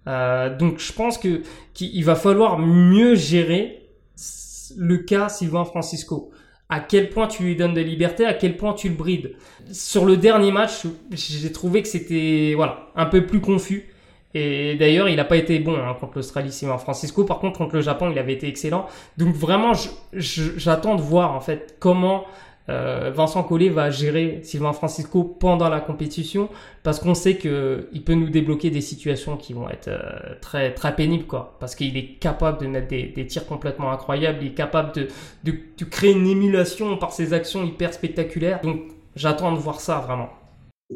[0.08, 1.42] Euh, donc je pense que
[1.74, 3.88] qu'il va falloir mieux gérer
[4.76, 6.32] le cas Sylvain Francisco
[6.72, 9.34] à quel point tu lui donnes de liberté, à quel point tu le brides.
[9.70, 13.90] Sur le dernier match, j'ai trouvé que c'était voilà un peu plus confus.
[14.32, 17.24] Et d'ailleurs, il n'a pas été bon hein, contre l'Australie, Simon Francisco.
[17.24, 18.86] Par contre, contre le Japon, il avait été excellent.
[19.18, 19.72] Donc vraiment,
[20.14, 22.24] j'attends de voir en fait comment
[22.68, 26.48] euh, Vincent Collet va gérer Sylvain Francisco pendant la compétition
[26.84, 30.72] parce qu'on sait que il peut nous débloquer des situations qui vont être euh, très
[30.72, 31.56] très pénibles quoi.
[31.58, 35.08] Parce qu'il est capable de mettre des, des, tirs complètement incroyables il est capable de,
[35.44, 38.60] de, de créer une émulation par ses actions hyper spectaculaires.
[38.62, 38.82] Donc
[39.16, 40.30] j'attends de voir ça vraiment.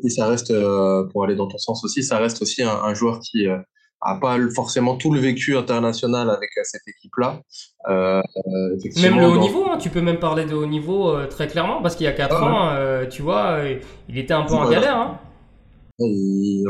[0.04, 2.94] Et ça reste euh, pour aller dans ton sens aussi ça reste aussi un, un
[2.94, 3.46] joueur qui
[4.00, 7.40] a pas forcément tout le vécu international avec euh, cette équipe-là.
[7.88, 8.22] Euh,
[9.00, 11.82] même le haut niveau, hein, tu peux même parler de haut niveau euh, très clairement,
[11.82, 13.60] parce qu'il y a 4 ah ans, tu vois,
[14.08, 14.96] il était un peu en galère.
[14.96, 15.20] Hein.
[15.98, 16.62] Il,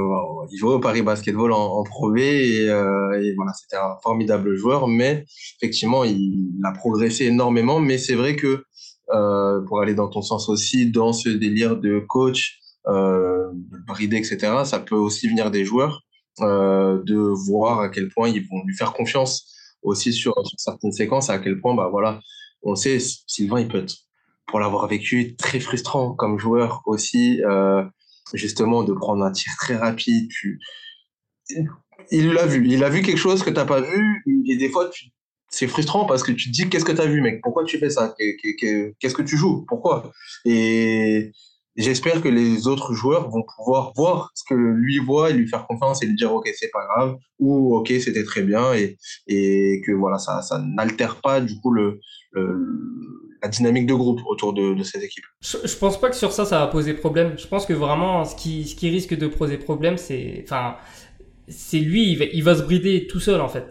[0.56, 4.86] jouait au Paris Basketball en, en Pro B et, et voilà, c'était un formidable joueur,
[4.86, 5.24] mais
[5.60, 7.80] effectivement, il, a progressé énormément.
[7.80, 8.62] Mais c'est vrai que
[9.14, 12.58] euh, pour aller dans ton sens aussi, dans ce délire de coach,
[12.88, 14.64] euh, de brider, etc.
[14.64, 16.05] Ça peut aussi venir des joueurs, euh,
[16.40, 17.16] de
[17.46, 21.60] voir à quel point ils vont lui faire confiance aussi sur, certaines séquences, à quel
[21.60, 22.20] point, bah voilà,
[22.62, 23.94] on sait, Sylvain, il peut être,
[24.46, 27.84] pour l'avoir vécu, très frustrant comme joueur aussi, euh,
[28.34, 30.28] justement, de prendre un tir très rapide.
[30.30, 30.60] Tu...
[32.10, 34.68] Il l'a vu, il a vu quelque chose que tu n'as pas vu, et des
[34.68, 34.90] fois,
[35.48, 37.40] c'est frustrant parce que tu te dis qu'est-ce que tu as vu mec?
[37.42, 38.14] Pourquoi tu fais ça?
[38.18, 39.64] Qu'est-ce que tu joues?
[39.68, 40.10] Pourquoi?
[41.76, 45.66] J'espère que les autres joueurs vont pouvoir voir ce que lui voit et lui faire
[45.66, 48.96] confiance et lui dire ok c'est pas grave ou ok c'était très bien et,
[49.26, 52.00] et que voilà ça ça n'altère pas du coup le,
[53.42, 55.24] la dynamique de groupe autour de, de cette équipe.
[55.40, 57.34] Je, je, pense pas que sur ça ça va poser problème.
[57.38, 60.76] Je pense que vraiment ce qui ce qui risque de poser problème c'est enfin
[61.48, 63.66] c'est lui il va, il va se brider tout seul en fait.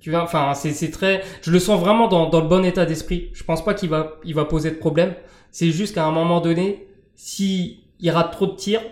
[0.00, 3.30] Tu vois, enfin, c'est très, je le sens vraiment dans, dans le bon état d'esprit.
[3.32, 5.14] Je pense pas qu'il va, il va poser de problème.
[5.50, 6.86] C'est juste qu'à un moment donné,
[7.16, 8.82] si il rate trop de tirs,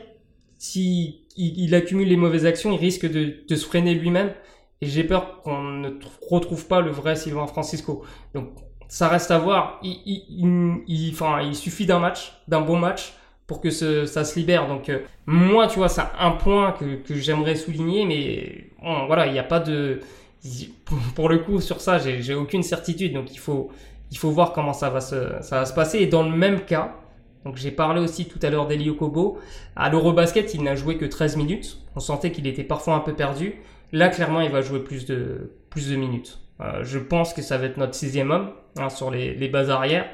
[0.59, 4.33] si il, accumule les mauvaises actions, il risque de, se freiner lui-même.
[4.81, 5.91] Et j'ai peur qu'on ne
[6.29, 8.05] retrouve pas le vrai Sylvain Francisco.
[8.35, 8.49] Donc,
[8.89, 9.81] ça reste à voir.
[9.83, 10.01] Il,
[10.87, 13.15] il, suffit d'un match, d'un bon match,
[13.47, 14.69] pour que ça se libère.
[14.69, 19.33] Donc, euh, moi, tu vois, c'est un point que, j'aimerais souligner, mais bon, voilà, il
[19.33, 20.01] n'y a pas de,
[21.15, 23.13] pour le coup, sur ça, j'ai aucune certitude.
[23.15, 23.71] Donc, il faut,
[24.11, 25.99] il faut voir comment ça va se, ça va se passer.
[25.99, 26.95] Et dans le même cas,
[27.45, 29.39] donc j'ai parlé aussi tout à l'heure d'Elio Kobo.
[29.77, 31.79] À l'Eurobasket, il n'a joué que 13 minutes.
[31.97, 33.57] On sentait qu'il était parfois un peu perdu.
[33.93, 36.39] Là, clairement, il va jouer plus de, plus de minutes.
[36.61, 39.71] Euh, je pense que ça va être notre sixième homme hein, sur les, les bases
[39.71, 40.07] arrières.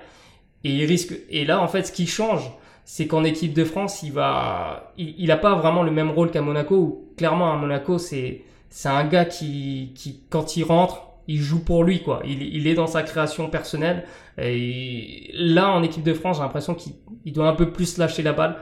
[0.64, 1.14] Et il risque.
[1.28, 2.50] Et là, en fait, ce qui change,
[2.84, 6.40] c'est qu'en équipe de France, il va, il n'a pas vraiment le même rôle qu'à
[6.40, 6.76] Monaco.
[6.76, 11.62] Où, clairement, à Monaco, c'est c'est un gars qui, qui, quand il rentre, il joue
[11.62, 12.22] pour lui, quoi.
[12.24, 14.04] Il, il est dans sa création personnelle.
[14.38, 18.32] Et là, en équipe de France, j'ai l'impression qu'il doit un peu plus lâcher la
[18.32, 18.56] balle,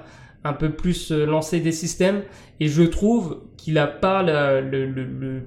[0.45, 2.23] un peu plus euh, lancer des systèmes.
[2.59, 5.43] Et je trouve qu'il a pas le, le, le,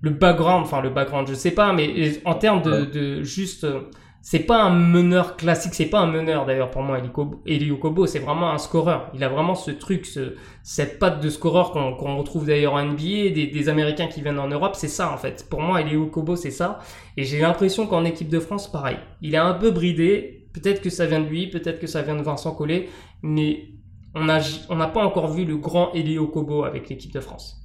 [0.00, 3.80] le, background, enfin le background, je sais pas, mais en termes de, de juste euh,
[4.28, 6.98] c'est pas un meneur classique, c'est pas un meneur d'ailleurs pour moi,
[7.46, 9.08] Elio Kobo, c'est vraiment un scoreur.
[9.14, 13.30] Il a vraiment ce truc, ce, cette patte de scoreur qu'on retrouve d'ailleurs en NBA,
[13.30, 15.48] des, Américains qui viennent en Europe, c'est ça en fait.
[15.48, 16.80] Pour moi, Elio Kobo, c'est ça.
[17.16, 18.96] Et j'ai l'impression qu'en équipe de France, pareil.
[19.22, 22.16] Il est un peu bridé, peut-être que ça vient de lui, peut-être que ça vient
[22.16, 22.88] de Vincent Collet,
[23.22, 23.68] mais
[24.12, 27.64] on n'a pas encore vu le grand Elio Kobo avec l'équipe de France.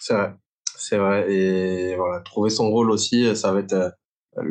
[0.00, 0.32] C'est vrai,
[0.74, 1.30] c'est vrai.
[1.30, 3.74] Et voilà, trouver son rôle aussi, ça va être
[4.38, 4.42] euh,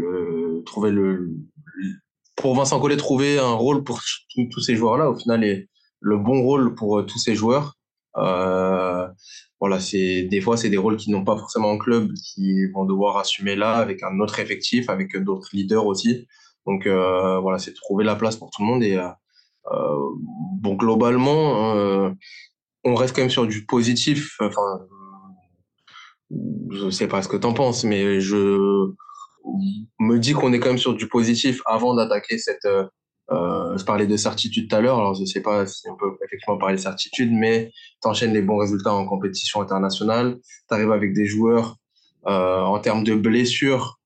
[0.66, 1.30] trouver le,
[2.39, 4.01] pour Vincent Collet, trouver un rôle pour
[4.51, 5.68] tous ces joueurs-là, au final, est
[5.99, 7.76] le bon rôle pour euh, tous ces joueurs.
[8.18, 9.07] Euh,
[9.60, 12.86] voilà, c'est des fois c'est des rôles qui n'ont pas forcément en club, qui vont
[12.86, 16.28] devoir assumer là avec un autre effectif, avec d'autres leaders aussi.
[16.66, 18.97] Donc euh, voilà, c'est trouver la place pour tout le monde et
[20.62, 22.14] bon globalement,
[22.84, 24.38] on reste quand même sur du positif.
[24.39, 24.80] Enfin,
[26.72, 28.91] je sais pas ce que t'en penses, mais je
[29.99, 32.65] me dit qu'on est quand même sur du positif avant d'attaquer cette.
[32.65, 32.85] Euh,
[33.31, 35.95] euh, je parlais de certitude tout à l'heure, alors je ne sais pas si on
[35.95, 37.71] peut effectivement parler de certitude, mais
[38.01, 41.75] tu enchaînes les bons résultats en compétition internationale, tu arrives avec des joueurs
[42.25, 43.99] euh, en termes de blessures.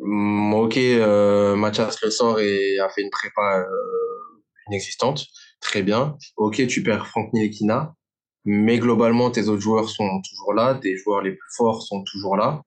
[0.00, 5.26] Ok, euh, Mathias Le sort et a fait une prépa euh, inexistante,
[5.60, 6.16] très bien.
[6.36, 7.94] Ok, tu perds Franck Nilekina,
[8.44, 12.36] mais globalement, tes autres joueurs sont toujours là, tes joueurs les plus forts sont toujours
[12.36, 12.62] là.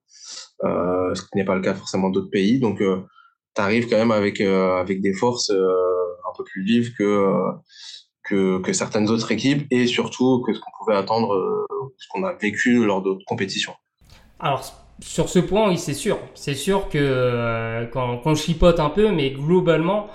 [0.64, 2.58] Euh, ce qui n'est pas le cas forcément d'autres pays.
[2.58, 3.02] Donc, euh,
[3.54, 7.30] tu arrives quand même avec, euh, avec des forces un peu plus vives que,
[8.24, 11.66] que, que, certaines autres équipes et surtout que ce qu'on pouvait attendre,
[11.98, 13.74] ce qu'on a vécu lors d'autres compétitions.
[14.40, 14.64] Alors,
[15.00, 16.18] sur ce point, oui, c'est sûr.
[16.34, 20.08] C'est sûr que quand, on chipote un peu, mais globalement,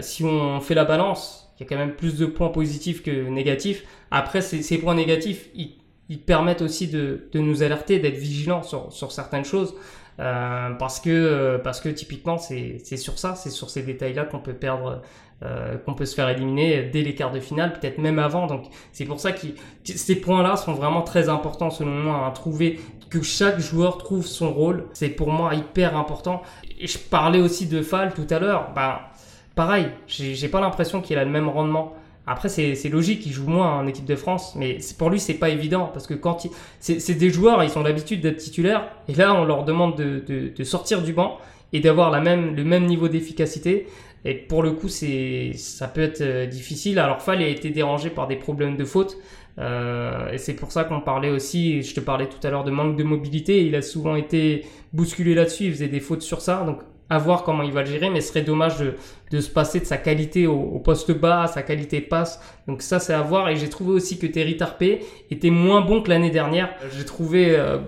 [0.00, 3.84] si on fait la balance, y a quand même plus de points positifs que négatifs.
[4.10, 9.74] Après, ces, points négatifs, ils permettent aussi de, nous alerter, d'être vigilants sur, certaines choses.
[10.20, 14.52] Euh, parce que parce que typiquement c'est sur ça, c'est sur ces détails-là qu'on peut
[14.52, 15.00] perdre,
[15.42, 18.46] euh, qu'on peut se faire éliminer dès les quarts de finale, peut-être même avant.
[18.46, 19.46] Donc c'est pour ça que
[19.84, 24.52] ces points-là sont vraiment très importants selon moi à trouver que chaque joueur trouve son
[24.52, 24.84] rôle.
[24.92, 26.42] C'est pour moi hyper important.
[26.80, 28.70] Je parlais aussi de Fall tout à l'heure.
[28.74, 29.11] Bah
[29.54, 31.94] pareil, j'ai pas l'impression qu'il a le même rendement.
[32.26, 35.48] Après, c'est logique, il joue moins en équipe de France, mais pour lui, c'est pas
[35.48, 36.46] évident parce que quand
[36.78, 40.52] c'est des joueurs, ils ont l'habitude d'être titulaires, et là, on leur demande de, de,
[40.56, 41.38] de sortir du banc
[41.72, 43.86] et d'avoir même, le même niveau d'efficacité.
[44.24, 47.00] Et pour le coup, c'est ça peut être euh, difficile.
[47.00, 49.16] Alors, Fall a été dérangé par des problèmes de faute.
[49.58, 52.70] Euh, et c'est pour ça qu'on parlait aussi, je te parlais tout à l'heure de
[52.70, 56.62] manque de mobilité, il a souvent été bousculé là-dessus, il faisait des fautes sur ça.
[56.64, 56.78] Donc
[57.10, 58.94] à voir comment il va le gérer, mais ce serait dommage de,
[59.30, 62.40] de se passer de sa qualité au, poste bas, sa qualité passe.
[62.66, 63.48] Donc ça, c'est à voir.
[63.50, 65.00] Et j'ai trouvé aussi que Terry Tarpé
[65.30, 66.70] était moins bon que l'année dernière.
[66.96, 67.78] J'ai trouvé euh,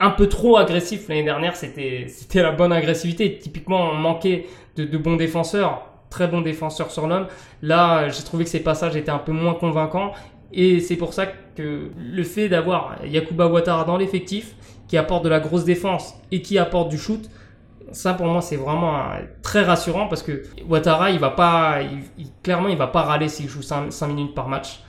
[0.00, 1.54] un peu trop agressif l'année dernière.
[1.54, 3.38] C'était c'était la bonne agressivité.
[3.38, 7.28] Typiquement, on manquait de, de bons défenseurs, très bons défenseurs sur l'homme.
[7.62, 10.12] Là, j'ai trouvé que ses passages étaient un peu moins convaincants.
[10.52, 14.54] Et c'est pour ça que le fait d'avoir Yakuba Ouattara dans l'effectif,
[14.88, 17.28] qui apporte de la grosse défense et qui apporte du shoot,
[17.92, 19.00] ça pour moi c'est vraiment
[19.42, 21.80] très rassurant parce que Ouattara il va pas
[22.18, 24.80] il, clairement il va pas râler s'il joue 5, minutes par match.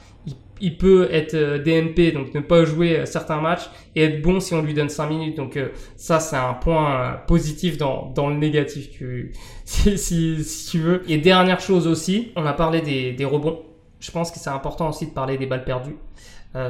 [0.59, 4.39] Il, peut être euh, DNP donc ne pas jouer euh, certains matchs et être bon
[4.39, 5.37] si on lui donne 5 minutes.
[5.37, 9.33] Donc euh, ça c'est un point positif dans, dans le négatif tu,
[9.65, 11.03] si, si, si, tu veux.
[11.07, 13.61] Et dernière chose aussi on a parlé des, des rebonds.
[13.99, 15.97] Je pense que c'est important aussi de parler des balles perdues.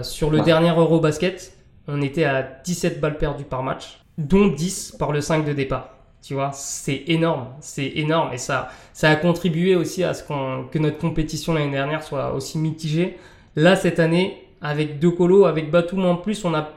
[0.01, 1.53] Sur le dernier Eurobasket
[1.87, 5.96] on était à 17 balles perdues par match dont 10 par le 5 de départ
[6.21, 10.65] tu vois, c'est énorme, c'est énorme et ça, ça a contribué aussi à ce qu'on,
[10.71, 13.17] que notre compétition l'année dernière soit aussi mitigée.
[13.55, 16.69] Là, cette année, avec deux colos, avec Batum en plus, on a,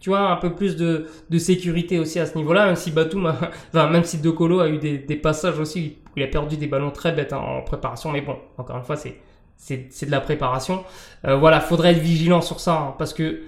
[0.00, 3.26] tu vois, un peu plus de, de sécurité aussi à ce niveau-là, même si Batum,
[3.68, 6.90] enfin, même si De a eu des, des passages aussi il a perdu des ballons
[6.90, 9.20] très bêtes hein, en préparation, mais bon, encore une fois, c'est,
[9.56, 10.84] c'est, de la préparation.
[11.24, 13.42] Euh, voilà, faudrait être vigilant sur ça, hein, parce que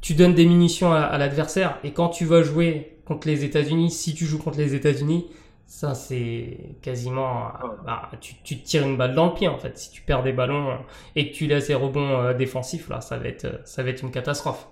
[0.00, 4.14] tu donnes des munitions à, l'adversaire et quand tu vas jouer contre les États-Unis, si
[4.14, 5.26] tu joues contre les États-Unis,
[5.66, 7.50] ça c'est quasiment
[7.86, 10.22] bah, tu, tu te tires une balle dans le pied en fait si tu perds
[10.22, 10.76] des ballons euh,
[11.16, 13.88] et que tu laisses des rebonds euh, défensifs là ça va être euh, ça va
[13.88, 14.68] être une catastrophe.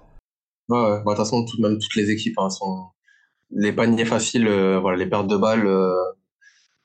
[0.68, 0.91] Ouais, ouais.
[0.91, 2.89] Bah, de toute façon tout, même toutes les équipes hein, sont
[3.51, 5.95] les paniers faciles voilà les pertes de balles euh,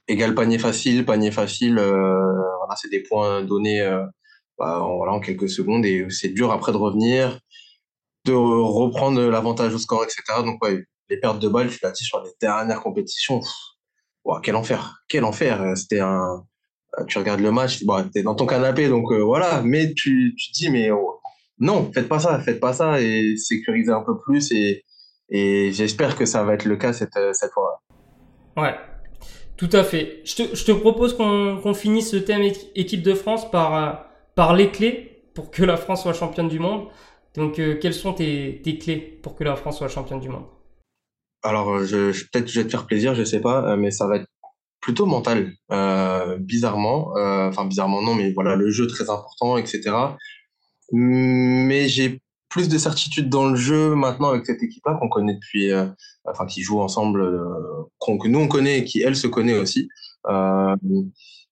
[0.08, 3.84] égal panier facile panier facile voilà c'est des points donnés
[4.58, 7.40] bah, voilà, en quelques secondes et c'est dur après de revenir
[8.26, 10.42] de reprendre l'avantage au score, etc.
[10.44, 13.42] Donc, ouais, les pertes de balles, tu l'as dit sur les dernières compétitions.
[14.44, 15.76] quel enfer, quel enfer.
[15.76, 16.46] C'était un.
[17.08, 19.62] Tu regardes le match, bon, t'es dans ton canapé, donc euh, voilà.
[19.64, 21.20] Mais tu, tu te dis, mais oh,
[21.60, 24.52] non, faites pas ça, faites pas ça et sécurisez un peu plus.
[24.52, 24.86] Et,
[25.30, 27.82] et j'espère que ça va être le cas cette, cette fois.
[28.56, 28.76] Ouais,
[29.58, 30.22] tout à fait.
[30.26, 32.42] Je te, je te propose qu'on finisse ce thème
[32.76, 33.94] équipe de France par, euh,
[34.36, 36.88] par les clés pour que la France soit championne du monde.
[37.36, 40.46] Donc, euh, quelles sont tes, clés pour que la France soit championne du monde?
[41.46, 43.92] Alors, euh, je, je peut-être je vais te faire plaisir, je sais pas, euh, mais
[43.92, 44.28] ça va être
[44.82, 45.54] plutôt mental,
[46.40, 47.14] bizarrement.
[47.16, 49.92] Enfin, bizarrement non, mais voilà, le jeu très important, etc.
[50.92, 55.72] Mais j'ai plus de certitude dans le jeu maintenant avec cette équipe-là qu'on connaît depuis,
[56.26, 57.24] enfin, qui joue ensemble,
[58.00, 59.90] que nous on connaît et qui elle se connaît aussi.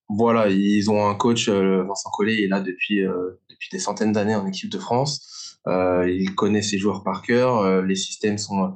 [0.10, 3.02] voilà, ils ont un coach, Vincent Collet, est là depuis
[3.50, 5.60] depuis des centaines d'années en équipe de France.
[5.68, 7.60] Euh, il connaît ses joueurs par cœur.
[7.60, 8.70] Euh, les systèmes sont euh,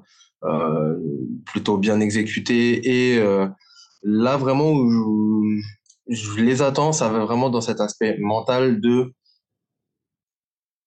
[1.45, 3.15] plutôt bien exécutés.
[3.15, 3.19] Et
[4.03, 4.73] là, vraiment,
[6.07, 9.13] je, les attends, ça va vraiment dans cet aspect mental de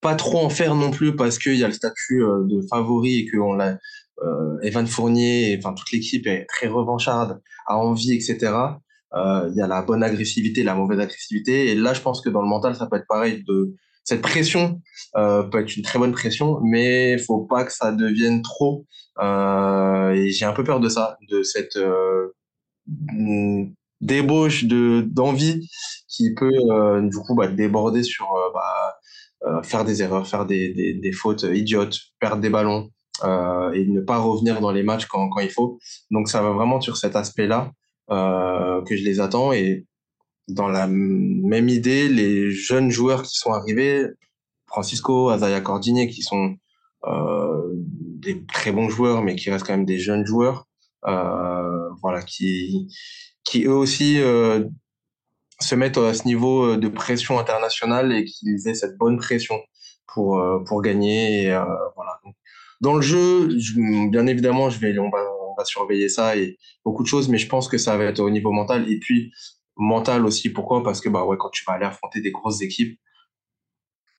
[0.01, 3.25] pas trop en faire non plus parce qu'il y a le statut de favori et
[3.25, 3.77] que on l'a
[4.63, 8.37] Evan Fournier, enfin toute l'équipe est très revancharde, a envie, etc.
[9.13, 11.67] Il y a la bonne agressivité, la mauvaise agressivité.
[11.67, 14.81] Et là, je pense que dans le mental, ça peut être pareil de cette pression
[15.15, 18.85] euh, peut être une très bonne pression, mais faut pas que ça devienne trop.
[19.19, 22.29] Euh, et j'ai un peu peur de ça, de cette euh,
[24.01, 25.67] débauche de d'envie
[26.07, 26.51] qui peut
[27.03, 31.99] du coup bah, déborder sur bah, faire des erreurs, faire des, des, des, fautes idiotes,
[32.19, 32.89] perdre des ballons
[33.23, 35.77] et ne pas revenir dans les matchs quand, quand il faut.
[36.09, 37.71] Donc ça va vraiment sur cet aspect-là
[38.09, 39.85] que je les attends et
[40.53, 44.05] dans la même idée, les jeunes joueurs qui sont arrivés,
[44.67, 46.55] Francisco, Azaya Cordigné, qui sont
[47.07, 50.67] euh, des très bons joueurs, mais qui restent quand même des jeunes joueurs,
[51.07, 52.87] euh, voilà, qui,
[53.55, 54.65] eux aussi euh,
[55.59, 59.59] se mettent à ce niveau de pression internationale et qui aient cette bonne pression
[60.07, 61.49] pour pour gagner.
[61.95, 62.19] Voilà.
[62.81, 63.49] dans le jeu,
[64.09, 65.19] bien évidemment, je vais, on va,
[65.51, 68.19] on va surveiller ça et beaucoup de choses, mais je pense que ça va être
[68.19, 68.89] au niveau mental.
[68.91, 69.31] Et puis,
[69.77, 70.49] mental aussi.
[70.49, 70.83] Pourquoi?
[70.83, 72.99] Parce que bah ouais, quand tu vas aller affronter des grosses équipes,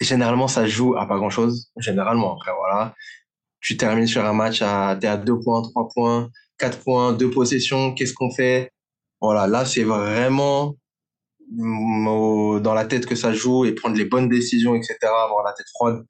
[0.00, 1.70] généralement ça joue à pas grand chose.
[1.78, 2.94] Généralement, après voilà,
[3.60, 7.30] tu termines sur un match à t'es à 2 points, 3 points, 4 points, 2
[7.30, 7.94] possessions.
[7.94, 8.72] Qu'est-ce qu'on fait?
[9.20, 10.76] Voilà, là c'est vraiment
[11.50, 14.96] mm, dans la tête que ça joue et prendre les bonnes décisions, etc.
[15.02, 16.04] Avoir la tête froide.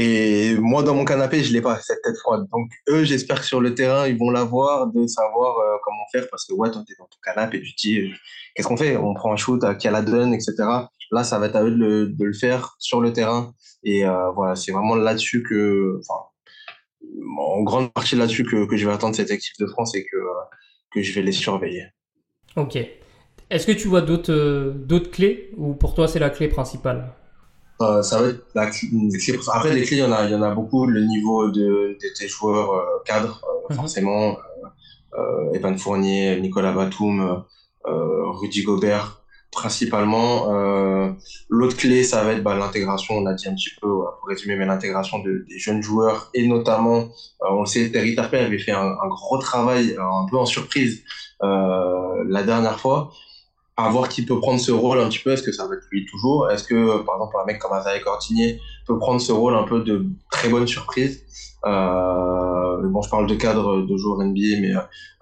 [0.00, 2.46] Et moi, dans mon canapé, je l'ai pas, cette tête froide.
[2.52, 6.28] Donc, eux, j'espère que sur le terrain, ils vont l'avoir, de savoir euh, comment faire,
[6.30, 8.14] parce que, ouais, toi, t'es dans ton canapé et tu te dis, euh,
[8.54, 8.96] qu'est-ce qu'on fait?
[8.96, 10.54] On prend un shoot à qui a la donne, etc.
[11.10, 13.52] Là, ça va être à eux de le, faire sur le terrain.
[13.82, 16.20] Et euh, voilà, c'est vraiment là-dessus que, enfin,
[17.36, 20.16] en grande partie là-dessus que, que je vais attendre cette équipe de France et que,
[20.92, 21.86] que je vais les surveiller.
[22.54, 22.78] Ok.
[23.50, 25.50] Est-ce que tu vois d'autres clés?
[25.56, 27.14] Ou pour toi c'est la clé principale?
[27.78, 28.88] Ça va être la clé,
[29.52, 30.86] Après les clés, il y en a, il y en a beaucoup.
[30.86, 33.76] Le niveau de, de tes joueurs cadres, mhm.
[33.76, 34.36] forcément.
[35.52, 37.42] Evan Fournier, Nicolas Batum,
[37.84, 39.18] Rudy Gobert,
[39.50, 40.54] principalement.
[40.54, 41.10] Euh,
[41.48, 44.56] L'autre clé, ça va être bah, l'intégration, on a dit un petit peu, pour résumer,
[44.56, 47.08] mais l'intégration de, des jeunes joueurs et notamment,
[47.42, 50.46] euh, on le sait, Terry Tapper avait fait un, un, gros travail, un peu en
[50.46, 51.02] surprise
[51.42, 53.10] euh, la dernière fois.
[53.80, 55.86] À voir qui peut prendre ce rôle un petit peu, est-ce que ça va être
[55.92, 56.50] lui toujours?
[56.50, 59.82] Est-ce que, par exemple, un mec comme Azaï Cortinier peut prendre ce rôle un peu
[59.82, 61.24] de très bonne surprise?
[61.64, 64.72] Euh, bon, je parle de cadre de joueurs NBA, mais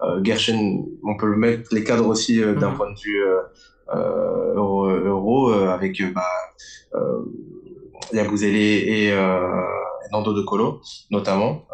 [0.01, 2.77] euh, Gershon, on peut le mettre les cadres aussi euh, d'un mmh.
[2.77, 3.23] point de vue
[3.93, 6.23] euh, euro, euro euh, avec euh, bah,
[6.95, 7.21] euh,
[8.11, 9.11] Yagouzele et
[10.11, 10.81] Nando De Colo,
[11.11, 11.67] notamment,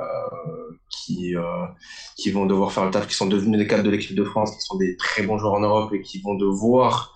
[0.90, 1.34] qui,
[2.16, 4.56] qui vont devoir faire le taf, qui sont devenus des cadres de l'équipe de France,
[4.56, 7.16] qui sont des très bons joueurs en Europe et qui vont devoir,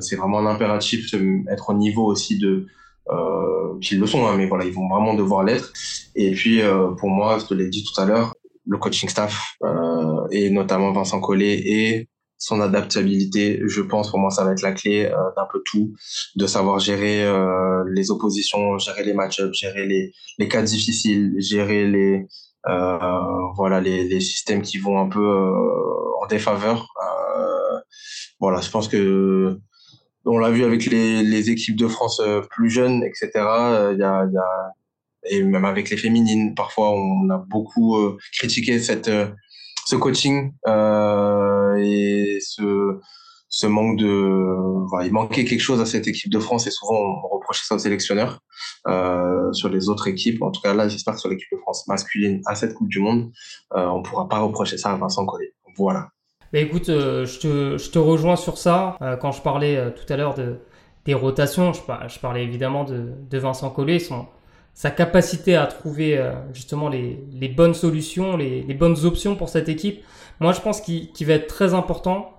[0.00, 1.14] c'est vraiment un impératif,
[1.48, 2.66] être au niveau aussi de,
[3.10, 5.72] euh, le sont, hein, mais voilà, ils vont vraiment devoir l'être.
[6.14, 8.34] Et puis, euh, pour moi, je te l'ai dit tout à l'heure,
[8.66, 12.08] le coaching staff, euh, et notamment Vincent Collet et
[12.40, 15.92] son adaptabilité, je pense pour moi ça va être la clé euh, d'un peu tout,
[16.36, 21.86] de savoir gérer euh, les oppositions, gérer les match-ups, gérer les, les cas difficiles, gérer
[21.86, 22.26] les
[22.66, 22.98] euh,
[23.56, 25.52] voilà les, les systèmes qui vont un peu
[26.22, 26.88] en défaveur.
[28.40, 29.58] voilà, je pense que
[30.24, 33.30] on l'a vu avec les, les équipes de France plus jeunes, etc.
[33.34, 34.26] Y a,
[35.24, 37.98] et même avec les féminines, parfois on a beaucoup
[38.32, 39.10] critiqué cette
[39.86, 40.52] ce coaching
[41.78, 46.94] et ce, manque de il manquait quelque chose à cette équipe de France et souvent
[46.94, 48.40] on reprochait ça aux sélectionneurs
[48.86, 50.42] euh, sur les autres équipes.
[50.42, 53.00] En tout cas là j'espère que sur l'équipe de France masculine à cette Coupe du
[53.00, 53.30] Monde
[53.74, 55.52] euh, on pourra pas reprocher ça à Vincent Collet.
[55.76, 56.08] Voilà.
[56.52, 58.96] Écoute euh, je, te, rejoins sur ça.
[59.02, 60.58] Euh, quand je parlais euh, tout à l'heure de
[61.06, 63.98] des rotations je, parlais évidemment de, Vincent Collet
[64.74, 69.48] sa capacité à trouver euh, justement les, les, bonnes solutions, les, les, bonnes options pour
[69.48, 70.02] cette équipe.
[70.38, 72.32] Moi, je pense qu'il va être très important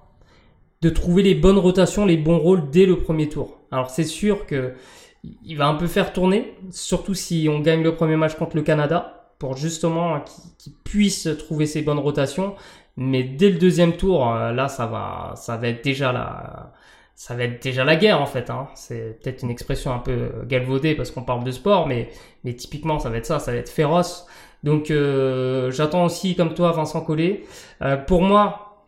[0.82, 3.60] de trouver les bonnes rotations, les bons rôles dès le premier tour.
[3.72, 4.74] Alors c'est sûr que
[5.44, 8.64] il va un peu faire tourner, surtout si on gagne le premier match contre le
[8.64, 10.20] Canada, pour justement
[10.58, 12.56] qu'il puisse trouver ses bonnes rotations.
[12.98, 16.74] Mais dès le deuxième tour, euh, là, ça va, ça va être déjà la,
[17.22, 18.50] ça va être déjà la guerre en fait.
[18.50, 18.68] Hein.
[18.74, 22.10] C'est peut-être une expression un peu galvaudée parce qu'on parle de sport, mais,
[22.44, 24.26] mais typiquement ça va être ça, ça va être féroce.
[24.64, 27.44] Donc euh, j'attends aussi comme toi Vincent Collet.
[27.84, 28.88] Euh, pour moi,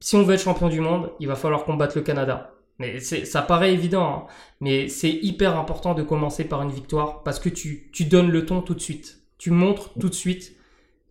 [0.00, 2.54] si on veut être champion du monde, il va falloir combattre le Canada.
[2.78, 4.26] Mais ça paraît évident, hein.
[4.62, 8.46] mais c'est hyper important de commencer par une victoire parce que tu, tu donnes le
[8.46, 9.18] ton tout de suite.
[9.36, 10.56] Tu montres tout de suite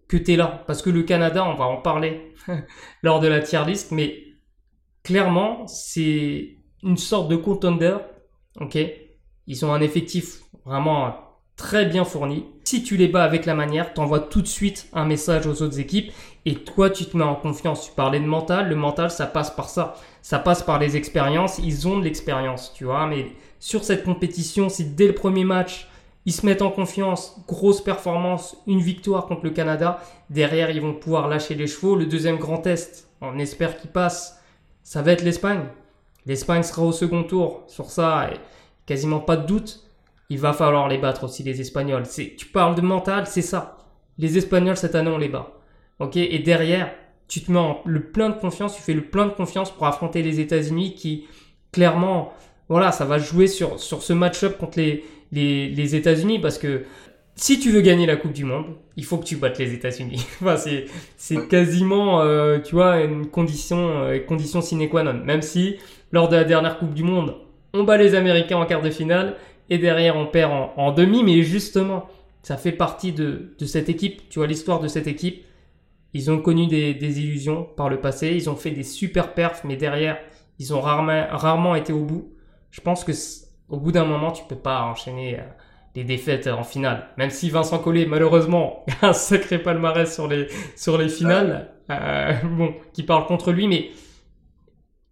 [0.08, 0.64] que tu es là.
[0.66, 2.34] Parce que le Canada, on va en parler
[3.04, 4.33] lors de la tier list, mais
[5.04, 7.98] clairement, c'est une sorte de contender.
[8.60, 8.78] Ok,
[9.48, 11.16] ils ont un effectif vraiment
[11.56, 12.46] très bien fourni.
[12.64, 15.80] Si tu les bats avec la manière, t'envoies tout de suite un message aux autres
[15.80, 16.12] équipes
[16.46, 17.86] et toi, tu te mets en confiance.
[17.86, 19.96] Tu parlais de mental, le mental, ça passe par ça.
[20.22, 21.60] Ça passe par les expériences.
[21.60, 23.06] Ils ont de l'expérience, tu vois?
[23.08, 23.28] Mais
[23.60, 25.88] sur cette compétition, si dès le premier match,
[26.26, 30.94] ils se mettent en confiance, grosse performance, une victoire contre le Canada, derrière, ils vont
[30.94, 31.96] pouvoir lâcher les chevaux.
[31.96, 34.42] Le deuxième grand test, on espère qu'il passe
[34.84, 35.66] ça va être l'Espagne.
[36.26, 37.64] L'Espagne sera au second tour.
[37.68, 38.30] Sur ça,
[38.86, 39.84] quasiment pas de doute.
[40.30, 42.08] Il va falloir les battre aussi, les Espagnols.
[42.38, 43.78] Tu parles de mental, c'est ça.
[44.18, 45.52] Les Espagnols, cette année, on les bat.
[46.00, 46.18] Ok?
[46.18, 46.94] Et derrière,
[47.28, 50.22] tu te mets le plein de confiance, tu fais le plein de confiance pour affronter
[50.22, 51.26] les États-Unis qui,
[51.72, 52.34] clairement,
[52.70, 56.84] voilà, ça va jouer sur, sur ce match-up contre les, les, les États-Unis parce que
[57.36, 58.66] si tu veux gagner la Coupe du Monde,
[58.96, 60.26] il faut que tu battes les États-Unis.
[60.42, 60.86] enfin, c'est,
[61.18, 65.14] c'est quasiment, euh, tu vois, une condition, euh, condition sine qua non.
[65.14, 65.78] Même si,
[66.12, 67.36] lors de la dernière Coupe du Monde,
[67.74, 69.36] on bat les Américains en quart de finale
[69.70, 72.08] et derrière on perd en, demi, mais justement,
[72.44, 74.30] ça fait partie de, de, cette équipe.
[74.30, 75.44] Tu vois, l'histoire de cette équipe,
[76.14, 79.64] ils ont connu des, des, illusions par le passé, ils ont fait des super perfs,
[79.64, 80.20] mais derrière,
[80.60, 82.32] ils ont rarement, rarement été au bout.
[82.70, 83.12] Je pense que
[83.70, 85.40] au bout d'un moment, tu peux pas enchaîner.
[85.40, 85.44] Euh,
[85.94, 87.08] des défaites en finale.
[87.18, 92.34] Même si Vincent Collet, malheureusement, a un sacré palmarès sur les, sur les finales, euh,
[92.44, 93.92] bon, qui parle contre lui, mais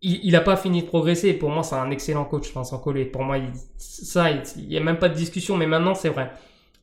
[0.04, 1.34] il n'a pas fini de progresser.
[1.34, 3.06] Pour moi, c'est un excellent coach, Vincent Collet.
[3.06, 6.32] Pour moi, il, ça, il n'y a même pas de discussion, mais maintenant, c'est vrai.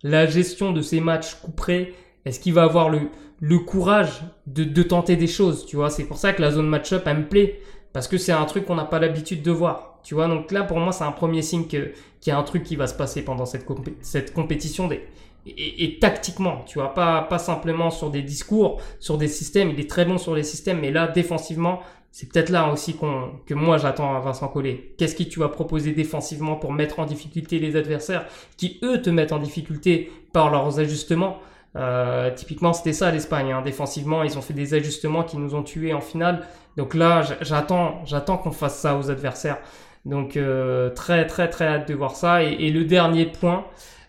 [0.05, 1.95] La gestion de ces matchs couperés,
[2.25, 5.91] est-ce qu'il va avoir le, le courage de, de tenter des choses, tu vois?
[5.91, 7.61] C'est pour ça que la zone match-up, elle me plaît.
[7.93, 9.88] Parce que c'est un truc qu'on n'a pas l'habitude de voir.
[10.03, 11.93] Tu vois, donc là, pour moi, c'est un premier signe qu'il
[12.27, 13.67] y a un truc qui va se passer pendant cette,
[14.01, 14.89] cette compétition.
[15.47, 19.71] et, tactiquement, tu vois, pas, pas simplement sur des discours, sur des systèmes.
[19.71, 21.81] Il est très bon sur les systèmes, mais là, défensivement,
[22.11, 24.95] c'est peut-être là aussi qu'on, que moi j'attends Vincent Collet.
[24.97, 28.27] Qu'est-ce que tu vas proposer défensivement pour mettre en difficulté les adversaires
[28.57, 31.39] qui, eux, te mettent en difficulté par leurs ajustements?
[31.77, 33.53] Euh, typiquement, c'était ça l'Espagne.
[33.53, 33.63] Hein.
[33.63, 36.47] Défensivement, ils ont fait des ajustements qui nous ont tués en finale.
[36.77, 39.59] Donc là, j'attends, j'attends qu'on fasse ça aux adversaires.
[40.09, 42.43] Donc euh, très, très, très hâte de voir ça.
[42.43, 43.67] Et, le dernier point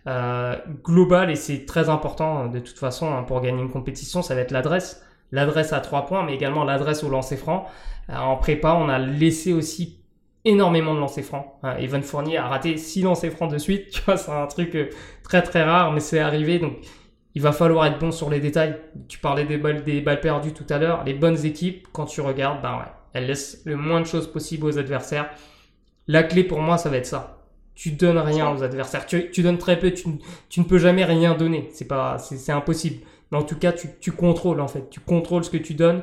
[0.08, 4.34] euh, global, et c'est très important de toute façon hein, pour gagner une compétition, ça
[4.34, 5.04] va être l'adresse.
[5.32, 7.68] L'adresse à trois points, mais également l'adresse au lancer franc.
[8.08, 10.00] en prépa, on a laissé aussi
[10.46, 11.46] énormément de lancers francs.
[11.78, 13.90] Evan Fournier a raté six lancers francs de suite.
[13.92, 14.76] Tu vois, c'est un truc
[15.22, 16.58] très très rare, mais c'est arrivé.
[16.58, 16.78] Donc
[17.36, 18.78] il va falloir être bon sur les détails.
[19.08, 21.04] Tu parlais des balles, des balles perdues tout à l'heure.
[21.04, 24.66] Les bonnes équipes, quand tu regardes, ben ouais, elles laissent le moins de choses possible
[24.66, 25.30] aux adversaires.
[26.10, 27.38] La clé pour moi, ça va être ça.
[27.76, 29.06] Tu donnes rien aux adversaires.
[29.06, 29.94] Tu, tu donnes très peu.
[29.94, 30.04] Tu,
[30.50, 31.70] tu, ne peux jamais rien donner.
[31.72, 33.06] C'est pas, c'est impossible.
[33.32, 34.90] Mais en tout cas, tu, tu contrôles en fait.
[34.90, 36.02] Tu contrôles ce que tu donnes.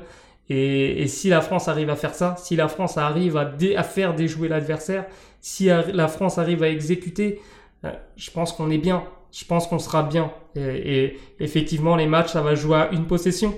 [0.48, 3.82] Et, et, si la France arrive à faire ça, si la France arrive à, à
[3.82, 5.04] faire déjouer l'adversaire,
[5.42, 7.40] si la France arrive à exécuter,
[7.84, 9.04] euh, je pense qu'on est bien
[9.36, 10.32] je pense qu'on sera bien.
[10.54, 13.54] Et, effectivement, les matchs, ça va jouer à une possession.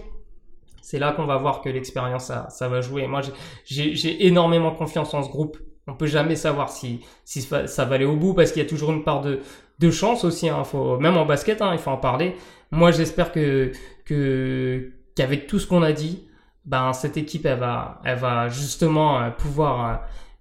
[0.82, 3.06] C'est là qu'on va voir que l'expérience, ça, ça, va jouer.
[3.06, 3.20] Moi,
[3.64, 5.58] j'ai énormément confiance en ce groupe.
[5.88, 8.92] On peut jamais savoir si, ça va aller au bout parce qu'il y a toujours
[8.92, 10.48] une part de, chance aussi.
[10.48, 10.62] Hein.
[10.64, 12.36] Faut, même en basket, hein, il faut en parler.
[12.70, 13.72] Moi, j'espère que
[15.14, 16.28] qu'avec tout ce qu'on a dit,
[16.66, 19.96] ben cette équipe, va, justement euh, pouvoir euh,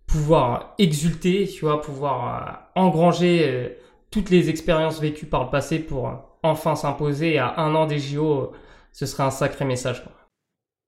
[0.05, 1.49] pouvoir exulter,
[1.81, 3.77] pouvoir euh, engranger
[4.11, 6.11] toutes les expériences vécues par le passé pour
[6.43, 8.51] enfin s'imposer à un an des JO,
[8.91, 10.03] ce serait un sacré message.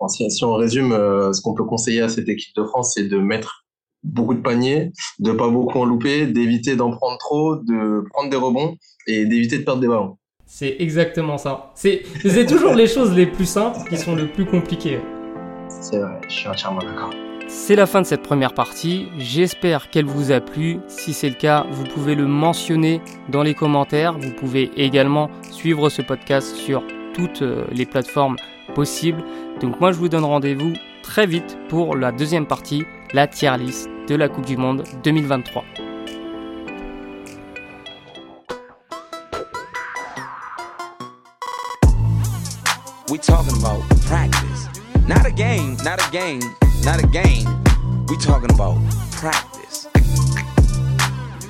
[0.08, 3.66] Si, on résume, ce qu'on peut conseiller à cette équipe de France, c'est de mettre
[4.04, 8.38] beaucoup de paniers, de pas beaucoup en louper, d'éviter d'en prendre trop, de prendre des
[8.38, 8.76] rebonds
[9.08, 10.18] et d'éviter de perdre des ballons.
[10.46, 11.72] C'est exactement ça.
[11.76, 12.04] C'est
[12.48, 15.00] toujours les choses les plus simples qui sont les plus compliquées.
[15.68, 17.12] C'est vrai, je suis entièrement d'accord.
[17.48, 19.08] C'est la fin de cette première partie.
[19.18, 20.78] J'espère qu'elle vous a plu.
[20.88, 24.18] Si c'est le cas, vous pouvez le mentionner dans les commentaires.
[24.20, 26.84] Vous pouvez également suivre ce podcast sur
[27.14, 28.36] toutes euh, les plateformes
[28.76, 29.24] possibles.
[29.62, 32.84] Donc moi, je vous donne rendez-vous très vite pour la deuxième partie,
[33.14, 35.64] la tier list de la Coupe du Monde 2023.
[43.10, 44.68] We talking about practice.
[45.08, 46.42] Not a game, not a game.
[46.84, 47.46] not a game.
[48.08, 48.78] We talking about
[49.12, 49.88] practice.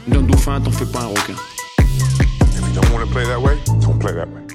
[0.08, 1.36] D'un dauphin, t'en fais pas un requin.
[1.80, 4.49] If you don't want to play that way, don't play that way.